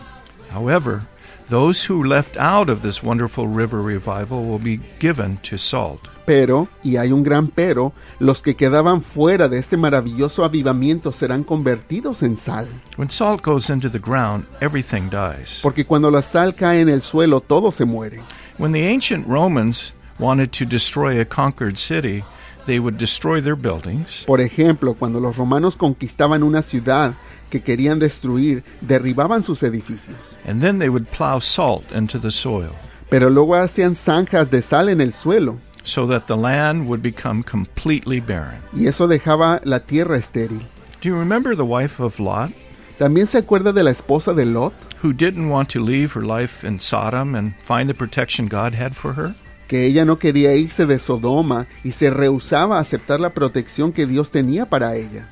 However, 0.52 1.02
those 1.48 1.84
who 1.84 2.04
left 2.04 2.36
out 2.36 2.68
of 2.68 2.82
this 2.82 3.02
wonderful 3.02 3.46
river 3.46 3.82
revival 3.82 4.44
will 4.44 4.58
be 4.58 4.80
given 4.98 5.38
to 5.42 5.56
salt. 5.58 6.08
Pero, 6.26 6.68
y 6.82 6.96
hay 6.96 7.12
un 7.12 7.22
gran 7.22 7.48
pero, 7.48 7.92
los 8.18 8.40
que 8.40 8.54
quedaban 8.56 9.02
fuera 9.02 9.48
de 9.48 9.58
este 9.58 9.76
maravilloso 9.76 10.44
avivamiento 10.44 11.12
serán 11.12 11.44
convertidos 11.44 12.22
en 12.22 12.36
sal. 12.36 12.66
When 12.96 13.10
salt 13.10 13.42
goes 13.42 13.68
into 13.68 13.90
the 13.90 13.98
ground, 13.98 14.46
everything 14.60 15.10
dies. 15.10 15.60
Porque 15.62 15.84
cuando 15.84 16.10
la 16.10 16.22
sal 16.22 16.54
cae 16.54 16.80
en 16.80 16.88
el 16.88 17.02
suelo, 17.02 17.40
todo 17.40 17.70
se 17.70 17.84
muere. 17.84 18.22
When 18.58 18.72
the 18.72 18.86
ancient 18.86 19.26
Romans 19.26 19.92
wanted 20.18 20.50
to 20.52 20.64
destroy 20.64 21.20
a 21.20 21.24
conquered 21.24 21.76
city, 21.76 22.24
they 22.66 22.78
would 22.78 22.96
destroy 22.96 23.42
their 23.42 23.56
buildings, 23.56 24.24
Por 24.26 24.40
ejemplo, 24.40 24.94
cuando 24.94 25.20
los 25.20 25.36
romanos 25.36 25.76
conquistaban 25.76 26.42
una 26.42 26.62
ciudad 26.62 27.14
que 27.54 27.62
querían 27.62 28.00
destruir, 28.00 28.64
derribaban 28.80 29.44
sus 29.44 29.62
edificios. 29.62 30.36
and 30.44 30.60
then 30.60 30.80
they 30.80 30.88
would 30.88 31.06
plow 31.06 31.38
salt 31.38 31.84
into 31.92 32.18
the 32.18 32.30
soil 32.32 32.72
Pero 33.10 33.30
luego 33.30 33.54
hacían 33.54 33.94
zanjas 33.94 34.50
de 34.50 34.60
sal 34.60 34.88
en 34.88 35.00
el 35.00 35.12
suelo. 35.12 35.58
so 35.84 36.04
that 36.08 36.26
the 36.26 36.36
land 36.36 36.88
would 36.88 37.00
become 37.02 37.44
completely 37.44 38.18
barren. 38.18 38.58
Y 38.72 38.86
eso 38.88 39.06
dejaba 39.06 39.60
la 39.64 39.80
tierra 39.80 40.16
estéril. 40.16 40.62
Do 41.00 41.10
you 41.10 41.14
remember 41.16 41.54
the 41.54 41.62
wife 41.64 42.00
of 42.02 42.18
Lot, 42.18 42.50
También 42.98 43.26
se 43.26 43.38
acuerda 43.38 43.72
de 43.72 43.82
la 43.84 43.90
esposa 43.90 44.32
de 44.34 44.46
Lot, 44.46 44.72
who 45.02 45.12
didn't 45.12 45.48
want 45.50 45.68
to 45.72 45.80
leave 45.80 46.12
her 46.14 46.22
life 46.24 46.66
in 46.66 46.80
Sodom 46.80 47.34
and 47.36 47.54
find 47.62 47.88
the 47.88 47.94
protection 47.94 48.48
God 48.48 48.72
had 48.74 48.94
for 48.94 49.12
her? 49.14 49.34
que 49.68 49.84
ella 49.86 50.04
no 50.04 50.18
quería 50.18 50.54
irse 50.56 50.86
de 50.86 50.98
Sodoma 50.98 51.66
y 51.84 51.90
se 51.92 52.10
rehusaba 52.10 52.76
a 52.78 52.80
aceptar 52.80 53.18
la 53.20 53.30
protección 53.34 53.92
que 53.92 54.06
Dios 54.06 54.30
tenía 54.30 54.66
para 54.66 54.94
ella. 54.96 55.28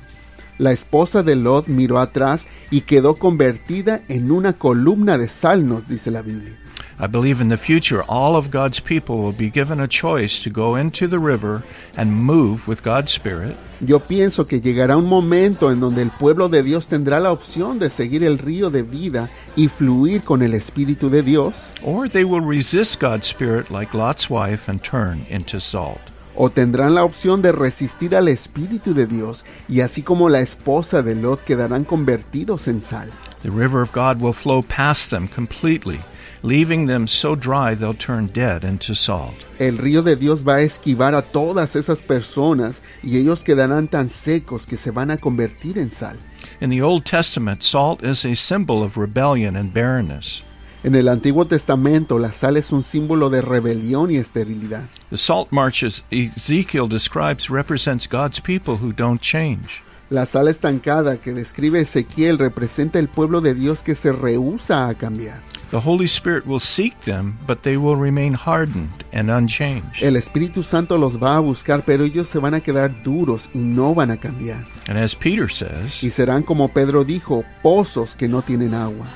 La 0.57 0.71
esposa 0.71 1.23
de 1.23 1.35
Lot 1.35 1.67
miró 1.67 1.99
atrás 1.99 2.47
y 2.71 2.81
quedó 2.81 3.15
convertida 3.15 4.01
en 4.07 4.31
una 4.31 4.53
columna 4.53 5.17
de 5.17 5.27
sal, 5.27 5.67
nos 5.67 5.87
dice 5.87 6.11
la 6.11 6.21
Biblia. 6.21 6.57
I 6.99 7.07
believe 7.07 7.41
in 7.41 7.49
the 7.49 7.57
future 7.57 8.03
all 8.07 8.35
of 8.35 8.51
God's 8.51 8.79
people 8.79 9.17
will 9.17 9.33
be 9.33 9.49
given 9.49 9.79
a 9.79 9.87
choice 9.87 10.39
to 10.43 10.49
go 10.51 10.75
into 10.75 11.07
the 11.07 11.17
river 11.17 11.63
and 11.97 12.11
move 12.11 12.67
with 12.67 12.83
God's 12.83 13.11
Spirit, 13.11 13.57
Yo 13.85 13.99
pienso 13.99 14.47
que 14.47 14.61
llegará 14.61 14.95
un 14.95 15.07
momento 15.07 15.69
en 15.69 15.81
donde 15.81 16.01
el 16.01 16.09
pueblo 16.11 16.47
de 16.47 16.63
Dios 16.63 16.87
tendrá 16.87 17.19
la 17.19 17.33
opción 17.33 17.79
de 17.79 17.89
seguir 17.89 18.23
el 18.23 18.37
río 18.37 18.69
de 18.69 18.81
vida 18.81 19.29
y 19.57 19.67
fluir 19.67 20.21
con 20.21 20.41
el 20.41 20.53
Espíritu 20.53 21.09
de 21.09 21.21
Dios, 21.21 21.65
or 21.83 22.07
they 22.07 22.23
will 22.23 22.45
resist 22.45 23.01
God's 23.01 23.27
Spirit 23.27 23.69
like 23.69 23.93
Lot's 23.93 24.29
wife 24.29 24.69
and 24.71 24.81
turn 24.81 25.25
into 25.29 25.59
salt. 25.59 26.12
O 26.35 26.49
tendrán 26.49 26.95
la 26.95 27.03
opción 27.03 27.41
de 27.41 27.51
resistir 27.51 28.15
al 28.15 28.27
Espíritu 28.27 28.93
de 28.93 29.07
Dios 29.07 29.45
y 29.67 29.81
así 29.81 30.01
como 30.01 30.29
la 30.29 30.41
esposa 30.41 31.01
de 31.01 31.15
Lot 31.15 31.43
quedarán 31.43 31.83
convertidos 31.83 32.67
en 32.67 32.81
sal. 32.81 33.11
The 33.41 33.49
river 33.49 33.81
of 33.81 33.91
God 33.91 34.21
will 34.21 34.33
flow 34.33 34.61
past 34.63 35.09
them 35.09 35.27
completely, 35.27 35.99
leaving 36.43 36.87
them 36.87 37.07
so 37.07 37.35
dry 37.35 37.75
they'll 37.75 37.93
turn 37.93 38.27
dead 38.27 38.63
into 38.63 38.95
salt. 38.95 39.35
El 39.59 39.77
río 39.77 40.01
de 40.01 40.15
Dios 40.15 40.43
va 40.47 40.55
a 40.55 40.61
esquivar 40.61 41.13
a 41.13 41.21
todas 41.21 41.75
esas 41.75 42.01
personas 42.01 42.81
y 43.01 43.17
ellos 43.17 43.43
quedarán 43.43 43.89
tan 43.89 44.09
secos 44.09 44.65
que 44.65 44.77
se 44.77 44.91
van 44.91 45.11
a 45.11 45.17
convertir 45.17 45.77
en 45.77 45.91
sal. 45.91 46.17
In 46.61 46.69
the 46.69 46.81
Old 46.81 47.03
Testament, 47.05 47.63
salt 47.63 48.03
is 48.03 48.25
a 48.25 48.35
symbol 48.35 48.81
of 48.81 48.97
rebellion 48.97 49.55
and 49.55 49.73
barrenness. 49.73 50.41
En 50.83 50.95
el 50.95 51.07
Antiguo 51.07 51.45
Testamento 51.45 52.19
la 52.19 52.33
sal 52.33 52.57
es 52.57 52.73
un 52.73 52.83
símbolo 52.83 53.29
de 53.29 53.41
rebelión 53.41 54.11
y 54.11 54.17
esterilidad. 54.17 54.83
The 55.11 55.17
salt 55.17 55.47
marches 55.51 56.03
Ezekiel 56.11 56.89
describes 56.89 57.49
represents 57.49 58.05
God's 58.05 58.41
people 58.41 58.73
who 58.73 58.91
don't 58.91 59.21
change. 59.21 59.81
La 60.09 60.25
sala 60.25 60.51
estancada 60.51 61.17
que 61.17 61.33
describe 61.33 61.79
Ezequiel 61.79 62.37
representa 62.37 62.99
el 62.99 63.07
pueblo 63.07 63.39
de 63.39 63.53
Dios 63.55 63.81
que 63.81 63.95
se 63.95 64.11
rehúsa 64.11 64.89
a 64.89 64.95
cambiar. 64.95 65.41
The 65.71 65.77
Holy 65.77 66.05
Spirit 66.05 66.45
will 66.45 66.59
seek 66.59 66.93
them, 67.05 67.37
but 67.47 67.61
they 67.61 67.77
will 67.77 67.95
remain 67.95 68.35
hardened 68.35 69.05
and 69.13 69.31
unchanged. 69.31 70.03
El 70.03 70.17
Espíritu 70.17 70.63
Santo 70.63 70.97
los 70.97 71.17
va 71.17 71.37
a 71.37 71.39
buscar, 71.39 71.83
pero 71.85 72.03
ellos 72.03 72.27
se 72.27 72.39
van 72.39 72.53
a 72.53 72.59
quedar 72.59 73.01
duros 73.03 73.49
y 73.53 73.59
no 73.59 73.95
van 73.95 74.11
a 74.11 74.17
cambiar. 74.17 74.65
And 74.89 74.97
as 74.99 75.15
Peter 75.15 75.49
says, 75.49 76.03
Y 76.03 76.09
serán 76.09 76.43
como 76.43 76.67
Pedro 76.67 77.05
dijo, 77.05 77.45
pozos 77.63 78.17
que 78.17 78.27
no 78.27 78.41
tienen 78.41 78.73
agua. 78.73 79.07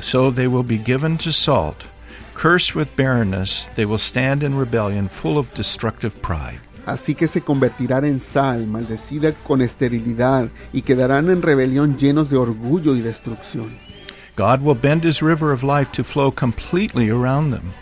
So 0.00 0.30
they 0.30 0.46
will 0.46 0.62
be 0.62 0.78
given 0.78 1.18
to 1.18 1.32
salt. 1.32 1.76
Cursed 2.34 2.74
with 2.74 2.96
barrenness, 2.96 3.66
they 3.76 3.84
will 3.84 3.98
stand 3.98 4.42
in 4.42 4.56
rebellion, 4.56 5.08
full 5.08 5.38
of 5.38 5.52
destructive 5.54 6.20
pride. 6.22 6.60
Así 6.86 7.14
que 7.14 7.28
se 7.28 7.40
convertirán 7.42 8.04
en 8.04 8.18
sal, 8.18 8.66
maldecida 8.66 9.32
con 9.46 9.60
esterilidad, 9.60 10.48
y 10.72 10.82
quedarán 10.82 11.30
en 11.30 11.42
rebelión 11.42 11.96
llenos 11.96 12.30
de 12.30 12.36
orgullo 12.36 12.96
y 12.96 13.00
destrucción. 13.00 13.76
God 14.34 14.62
will 14.62 14.74
bend 14.74 15.04
his 15.04 15.22
river 15.22 15.52
of 15.52 15.62
life 15.62 15.92
to 15.92 16.02
flow 16.02 16.32
completely 16.32 17.10
around 17.10 17.52
them. 17.52 17.72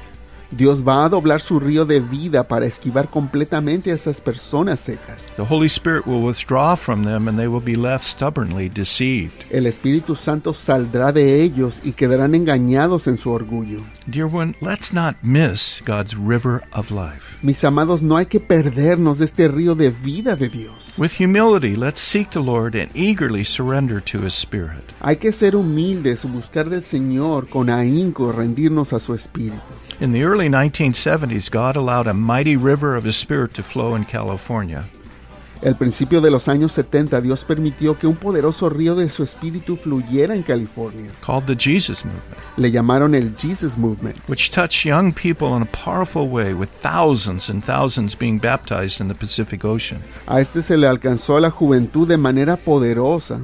Dios 0.51 0.87
va 0.87 1.05
a 1.05 1.09
doblar 1.09 1.41
su 1.41 1.61
río 1.61 1.85
de 1.85 2.01
vida 2.01 2.47
para 2.49 2.67
esquivar 2.67 3.09
completamente 3.09 3.93
a 3.93 3.95
esas 3.95 4.21
personas 4.21 4.81
secas. 4.81 5.23
The 5.37 5.43
Holy 5.43 5.69
Spirit 5.69 6.07
will 6.07 6.25
withdraw 6.25 6.77
from 6.77 7.05
them 7.05 7.29
and 7.29 7.39
they 7.39 7.47
will 7.47 7.63
be 7.65 7.77
left 7.77 8.05
stubbornly 8.05 8.69
deceived. 8.69 9.45
El 9.51 9.67
Espíritu 9.67 10.17
Santo 10.17 10.53
saldrá 10.53 11.13
de 11.13 11.43
ellos 11.43 11.81
y 11.85 11.93
quedarán 11.93 12.35
engañados 12.35 13.07
en 13.07 13.17
su 13.17 13.31
orgullo. 13.31 13.81
Dear 14.07 14.27
one, 14.27 14.57
let's 14.61 14.93
not 14.93 15.17
miss 15.23 15.81
God's 15.87 16.17
river 16.17 16.63
of 16.73 16.91
life. 16.91 17.39
Mis 17.43 17.63
amados, 17.63 18.03
no 18.03 18.17
hay 18.17 18.27
que 18.27 18.41
perdernos 18.41 19.19
de 19.19 19.27
este 19.27 19.47
río 19.47 19.77
de 19.77 19.91
vida 19.91 20.35
de 20.35 20.49
Dios. 20.49 20.93
With 20.99 21.13
humility, 21.19 21.77
let's 21.77 22.01
seek 22.01 22.31
the 22.31 22.41
Lord 22.41 22.75
and 22.75 22.91
eagerly 22.97 23.45
surrender 23.45 24.01
to 24.03 24.25
his 24.25 24.35
Spirit. 24.35 24.83
Hay 25.01 25.17
que 25.17 25.33
ser 25.33 25.55
humildes, 25.55 26.25
buscar 26.25 26.69
del 26.69 26.83
Señor 26.83 27.49
con 27.49 27.71
ahínco, 27.71 28.33
rendirnos 28.33 28.93
a 28.93 28.99
su 28.99 29.15
Espíritu. 29.15 29.61
In 30.01 30.13
the 30.13 30.23
early 30.23 30.40
1970s, 30.49 31.51
God 31.51 31.77
allowed 31.77 32.07
a 32.07 32.15
mighty 32.15 32.57
river 32.57 32.97
of 32.97 33.05
his 33.05 33.17
Spirit 33.17 33.55
to 33.55 33.63
flow 33.63 33.95
in 33.95 34.05
California. 34.05 34.85
Al 35.63 35.75
principio 35.77 36.23
de 36.23 36.31
los 36.31 36.49
años 36.49 36.73
70, 36.73 37.21
Dios 37.21 37.45
permitió 37.45 37.99
que 37.99 38.07
un 38.07 38.17
poderoso 38.17 38.71
río 38.71 38.95
de 38.97 39.11
su 39.11 39.23
Espíritu 39.23 39.77
fluyera 39.77 40.35
en 40.35 40.43
California. 40.43 41.11
called 41.21 41.45
the 41.47 41.55
Jesus 41.55 42.03
Movement, 42.03 42.25
Le 42.57 42.71
llamaron 42.71 43.15
el 43.15 43.35
Jesus 43.37 43.77
Movement. 43.77 44.17
which 44.27 44.51
touched 44.51 44.87
young 44.87 45.13
people 45.13 45.55
in 45.55 45.61
a 45.61 45.67
powerful 45.67 46.29
way, 46.31 46.55
with 46.55 46.71
thousands 46.71 47.51
and 47.51 47.63
thousands 47.63 48.15
being 48.19 48.39
baptized 48.39 49.03
in 49.03 49.09
the 49.09 49.15
Pacific 49.15 49.63
Ocean. 49.63 50.01
A 50.27 50.41
este 50.41 50.63
se 50.63 50.79
le 50.79 50.87
alcanzó 50.87 51.37
a 51.37 51.41
la 51.43 51.51
juventud 51.51 52.09
de 52.09 52.17
manera 52.17 52.57
poderosa. 52.57 53.43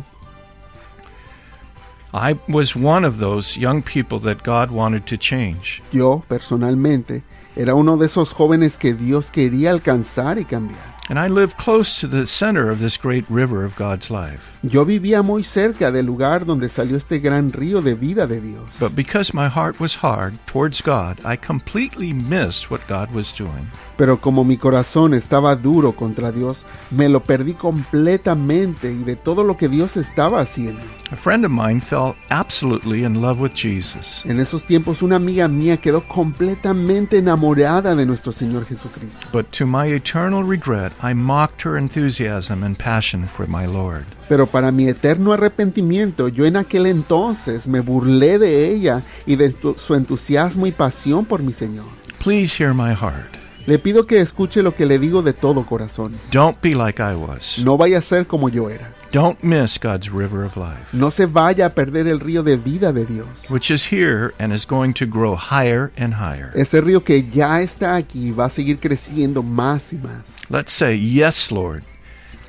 I 2.17 2.39
was 2.49 2.75
one 2.75 3.05
of 3.05 3.19
those 3.19 3.59
young 3.59 3.83
people 3.83 4.19
that 4.21 4.43
God 4.43 4.71
wanted 4.71 5.05
to 5.09 5.19
change. 5.19 5.83
Yo, 5.93 6.25
personalmente, 6.27 7.25
era 7.55 7.75
uno 7.75 7.99
de 7.99 8.07
esos 8.07 8.33
jóvenes 8.33 8.79
que 8.79 8.95
Dios 8.95 9.31
quería 9.31 9.71
alcanzar 9.71 10.39
y 10.39 10.47
cambiar. 10.47 10.97
And 11.09 11.19
I 11.19 11.29
lived 11.29 11.59
close 11.59 12.01
to 12.01 12.09
the 12.09 12.27
center 12.27 12.71
of 12.71 12.81
this 12.81 12.97
great 12.97 13.25
river 13.29 13.65
of 13.65 13.77
God's 13.77 14.11
life. 14.11 14.55
Yo 14.63 14.85
vivía 14.85 15.23
muy 15.23 15.43
cerca 15.43 15.93
del 15.93 16.07
lugar 16.07 16.47
donde 16.47 16.69
salió 16.69 16.97
este 16.97 17.21
gran 17.21 17.53
río 17.53 17.83
de 17.83 17.95
vida 17.95 18.27
de 18.27 18.41
Dios. 18.41 18.65
But 18.81 18.97
because 18.97 19.35
my 19.35 19.49
heart 19.49 19.79
was 19.79 19.95
hard 19.95 20.39
towards 20.47 20.81
God, 20.81 21.21
I 21.23 21.37
completely 21.37 22.15
missed 22.15 22.71
what 22.71 22.81
God 22.89 23.13
was 23.13 23.31
doing. 23.31 23.69
Pero 23.97 24.21
como 24.21 24.45
mi 24.45 24.57
corazón 24.57 25.15
estaba 25.15 25.57
duro 25.57 25.93
contra 25.93 26.33
Dios, 26.33 26.67
me 26.91 27.09
lo 27.09 27.21
perdí 27.21 27.55
completamente 27.55 28.93
y 28.93 29.05
de 29.05 29.17
todo 29.17 29.43
lo 29.43 29.57
que 29.57 29.69
Dios 29.69 29.97
estaba 29.97 30.41
haciendo. 30.41 30.81
A 31.11 31.17
friend 31.17 31.45
of 31.45 31.53
mine 31.53 31.81
fell 31.81 32.15
absolutely 32.31 33.05
in 33.05 33.23
love 33.23 33.41
with 33.41 33.53
Jesus. 33.55 34.23
En 34.25 34.41
esos 34.41 34.65
tiempos 34.65 35.03
una 35.03 35.17
amiga 35.17 35.47
mía 35.47 35.77
quedó 35.77 36.07
completamente 36.09 37.19
enamorada 37.19 37.95
de 37.95 38.05
nuestro 38.05 38.33
Señor 38.33 38.67
Jesucristo. 38.67 39.29
But 39.33 39.47
to 39.57 39.67
my 39.67 39.87
eternal 39.87 40.43
regret, 40.43 40.93
I 41.03 41.15
mocked 41.15 41.65
her 41.65 41.79
enthusiasm 41.79 42.65
and 42.65 42.77
passion 42.77 43.27
for 43.29 43.47
my 43.49 43.67
Lord. 43.67 44.05
Pero 44.29 44.49
para 44.49 44.73
mi 44.73 44.89
eterno 44.89 45.33
arrepentimiento, 45.33 46.29
yo 46.29 46.45
en 46.45 46.57
aquel 46.57 46.87
entonces 46.87 47.69
me 47.69 47.81
burlé 47.81 48.39
de 48.39 48.73
ella 48.73 49.03
y 49.25 49.37
de 49.37 49.55
su 49.77 49.95
entusiasmo 49.95 50.67
y 50.67 50.73
pasión 50.73 51.25
por 51.25 51.43
mi 51.43 51.53
Señor. 51.53 51.87
Please 52.19 52.53
hear 52.61 52.75
my 52.75 52.93
heart. 52.93 53.46
Le 53.67 53.79
pido 53.79 54.07
que 54.07 54.21
escuche 54.21 54.63
lo 54.63 54.75
que 54.75 54.87
le 54.87 54.99
digo 54.99 55.23
de 55.23 55.33
todo 55.33 55.65
corazón. 55.65 56.17
Don't 56.31 56.61
be 56.63 56.75
like 56.75 57.01
I 57.03 57.15
was. 57.17 57.59
No 57.59 57.77
vaya 57.77 57.99
a 57.99 58.01
ser 58.03 58.27
como 58.27 58.49
yo 58.49 58.69
era. 58.71 58.93
Don't 59.13 59.43
miss 59.43 59.79
God's 59.79 60.11
river 60.11 60.45
of 60.45 60.57
life, 60.57 60.93
No 60.93 61.11
se 61.11 61.27
vaya 61.27 61.67
a 61.67 61.71
perder 61.71 62.07
el 62.07 62.21
río 62.21 62.43
de 62.43 62.57
vida 62.57 62.93
de 62.93 63.07
Dios. 63.07 63.49
which 63.51 63.71
is 63.71 63.85
here 63.91 64.33
and 64.39 64.53
is 64.53 64.67
going 64.67 64.93
to 64.93 65.07
grow 65.07 65.35
higher 65.35 65.91
and 65.97 66.13
higher. 66.15 66.53
Ese 66.55 66.81
río 66.81 67.03
que 67.05 67.23
ya 67.23 67.61
está 67.63 67.97
aquí 67.97 68.31
va 68.31 68.47
a 68.47 68.51
seguir 68.51 68.79
creciendo 68.79 69.43
más 69.43 69.93
y 69.93 69.99
más. 69.99 70.23
Let's 70.51 70.73
say, 70.73 70.97
Yes, 70.99 71.51
Lord. 71.51 71.83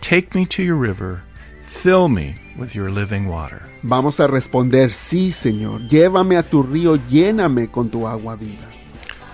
Take 0.01 0.36
me 0.36 0.45
to 0.47 0.62
your 0.62 0.77
river. 0.77 1.21
Fill 1.65 2.10
me 2.10 2.36
with 2.58 2.73
your 2.75 2.89
living 2.91 3.27
water. 3.27 3.62
Vamos 3.84 4.19
a 4.19 4.27
responder, 4.27 4.91
sí 4.91 5.32
Señor, 5.32 5.88
llévame 5.88 6.38
a 6.38 6.43
tu 6.43 6.63
río, 6.63 6.97
lléname 7.10 7.69
con 7.69 7.89
tu 7.89 8.08
agua 8.08 8.36
viva. 8.36 8.67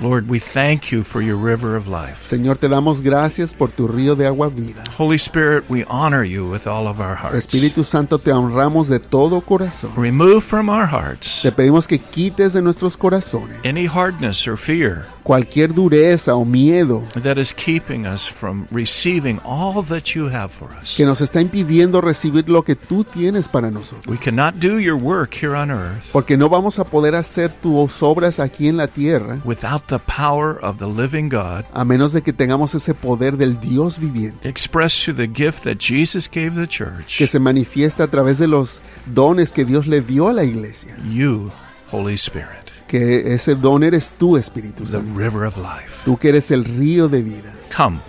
Lord, 0.01 0.29
we 0.29 0.39
thank 0.39 0.91
you 0.91 1.03
for 1.03 1.21
your 1.21 1.37
river 1.37 1.75
of 1.75 1.87
life. 1.87 2.23
Señor, 2.23 2.57
te 2.57 2.67
damos 2.67 3.01
gracias 3.01 3.53
por 3.53 3.69
tu 3.69 3.87
río 3.87 4.15
de 4.15 4.25
agua 4.25 4.49
viva. 4.49 4.83
Holy 4.97 5.17
Spirit, 5.17 5.69
we 5.69 5.83
honor 5.85 6.23
you 6.23 6.49
with 6.49 6.67
all 6.67 6.87
of 6.87 6.99
our 6.99 7.15
hearts. 7.15 7.37
Espíritu 7.37 7.83
Santo, 7.83 8.17
te 8.17 8.31
honramos 8.31 8.87
de 8.87 8.99
todo 8.99 9.41
corazón. 9.41 9.91
Remove 9.95 10.43
from 10.43 10.69
our 10.69 10.85
hearts 10.85 11.41
Te 11.41 11.51
pedimos 11.51 11.87
que 11.87 11.99
quites 11.99 12.53
de 12.53 12.61
nuestros 12.61 12.97
corazones 12.97 13.57
any 13.63 13.85
hardness 13.85 14.47
or 14.47 14.57
fear 14.57 15.07
cualquier 15.23 15.73
dureza 15.73 16.35
o 16.35 16.45
miedo 16.45 17.03
que 20.95 21.05
nos 21.05 21.21
está 21.21 21.41
impidiendo 21.41 22.01
recibir 22.01 22.49
lo 22.49 22.63
que 22.63 22.75
tú 22.75 23.03
tienes 23.03 23.47
para 23.47 23.71
nosotros. 23.71 24.05
We 24.07 24.17
cannot 24.17 24.55
do 24.55 24.79
your 24.79 24.95
work 24.95 25.33
here 25.41 25.55
on 25.55 25.71
earth 25.71 26.11
Porque 26.11 26.37
no 26.37 26.49
vamos 26.49 26.79
a 26.79 26.83
poder 26.83 27.15
hacer 27.15 27.53
tus 27.53 28.03
obras 28.03 28.39
aquí 28.39 28.67
en 28.67 28.77
la 28.77 28.87
tierra 28.87 29.39
without 29.45 29.83
the 29.87 29.99
power 29.99 30.57
of 30.61 30.77
the 30.77 30.87
living 30.87 31.29
God 31.29 31.65
a 31.73 31.85
menos 31.85 32.13
de 32.13 32.21
que 32.21 32.33
tengamos 32.33 32.75
ese 32.75 32.93
poder 32.93 33.37
del 33.37 33.59
Dios 33.59 33.99
viviente 33.99 34.47
expressed 34.47 35.03
through 35.03 35.15
the 35.15 35.27
gift 35.27 35.63
that 35.63 35.77
Jesus 35.79 36.29
gave 36.29 36.55
the 36.55 36.67
church. 36.67 37.17
que 37.17 37.27
se 37.27 37.39
manifiesta 37.39 38.03
a 38.03 38.07
través 38.07 38.37
de 38.39 38.47
los 38.47 38.81
dones 39.05 39.51
que 39.51 39.65
Dios 39.65 39.87
le 39.87 40.01
dio 40.01 40.27
a 40.27 40.33
la 40.33 40.43
iglesia. 40.43 40.95
You, 41.09 41.51
Holy 41.91 42.15
Spirit, 42.15 42.62
Que 42.93 43.33
ese 43.33 43.55
don 43.55 43.81
eres 43.83 44.13
tú, 44.15 44.37
Espíritu 44.37 44.83
the 44.83 44.91
Santo. 44.91 45.19
river 45.19 45.45
of 45.47 45.57
life. 45.57 46.03
Tú 46.05 46.15
que 46.15 46.29
eres 46.29 46.51
el 46.51 46.63
río 46.63 47.07
de 47.07 47.23
vida. 47.23 47.51
Come. 47.75 47.99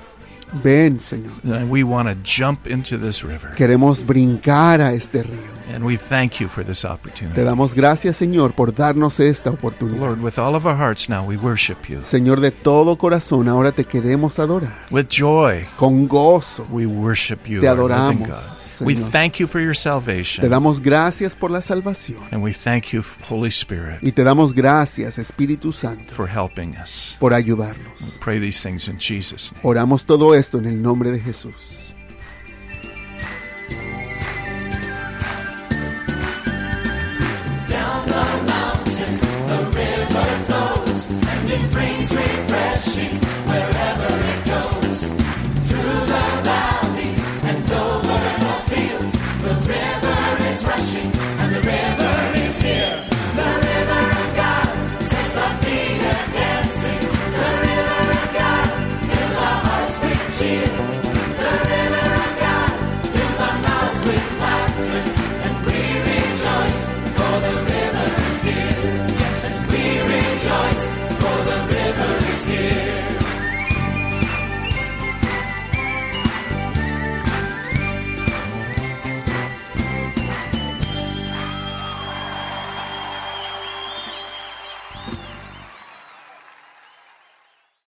Ven, 0.62 1.00
Señor. 1.00 1.32
And 1.44 1.70
we 1.70 1.82
want 1.82 2.06
to 2.06 2.14
jump 2.22 2.66
into 2.68 2.98
this 2.98 3.24
river. 3.24 3.54
Queremos 3.56 4.04
brincar 4.06 4.82
a 4.82 4.92
este 4.92 5.22
río. 5.22 5.54
And 5.74 5.82
we 5.84 5.96
thank 5.96 6.38
you 6.38 6.48
for 6.48 6.62
this 6.62 6.82
Te 6.82 6.88
opportunity. 6.88 7.40
damos 7.40 7.74
gracias, 7.74 8.18
Señor, 8.18 8.52
por 8.52 8.72
darnos 8.74 9.18
esta 9.20 9.48
oportunidad. 9.50 10.00
Lord, 10.00 10.20
with 10.22 10.38
all 10.38 10.54
of 10.54 10.66
our 10.66 10.76
hearts 10.76 11.08
now, 11.08 11.24
we 11.26 11.38
worship 11.38 11.88
you. 11.88 12.00
Señor, 12.04 12.40
de 12.40 12.50
todo 12.50 12.96
corazón, 12.98 13.48
ahora 13.48 13.72
te 13.72 13.84
queremos 13.84 14.38
adorar. 14.38 14.84
With 14.90 15.06
joy, 15.08 15.64
Con 15.78 16.06
gozo. 16.06 16.66
we 16.70 16.84
worship 16.84 17.46
you, 17.46 17.60
Te 17.62 17.66
adoramos, 17.68 18.28
Señor. 18.74 18.86
We 18.86 18.96
thank 19.10 19.38
you 19.38 19.46
for 19.46 19.60
your 19.60 19.74
salvation. 19.74 20.42
Te 20.42 20.48
damos 20.48 20.80
gracias 20.80 21.34
por 21.36 21.50
la 21.50 21.60
salvación. 21.60 22.18
And 22.32 22.42
we 22.42 22.52
thank 22.52 22.92
you, 22.92 23.02
Holy 23.28 23.50
Spirit, 23.50 24.02
y 24.02 24.12
te 24.12 24.24
damos 24.24 24.52
gracias, 24.54 25.18
Espíritu 25.18 25.72
Santo, 25.72 26.12
for 26.12 26.28
helping 26.28 26.74
us. 26.76 27.16
por 27.20 27.32
ayudarnos. 27.32 28.00
We 28.00 28.18
pray 28.20 28.38
these 28.40 28.60
things 28.62 28.88
in 28.88 28.98
Jesus 28.98 29.52
name. 29.52 29.60
Oramos 29.62 30.04
todo 30.04 30.34
esto 30.34 30.58
en 30.58 30.66
el 30.66 30.82
nombre 30.82 31.10
de 31.10 31.20
Jesús. 31.20 31.94
Down 37.68 38.06
the 38.06 38.52
mountain, 38.52 39.18
the 39.46 39.58
river 39.72 40.26
flows, 40.48 41.08
and 41.08 41.50
it 41.50 41.72
brings 41.72 42.12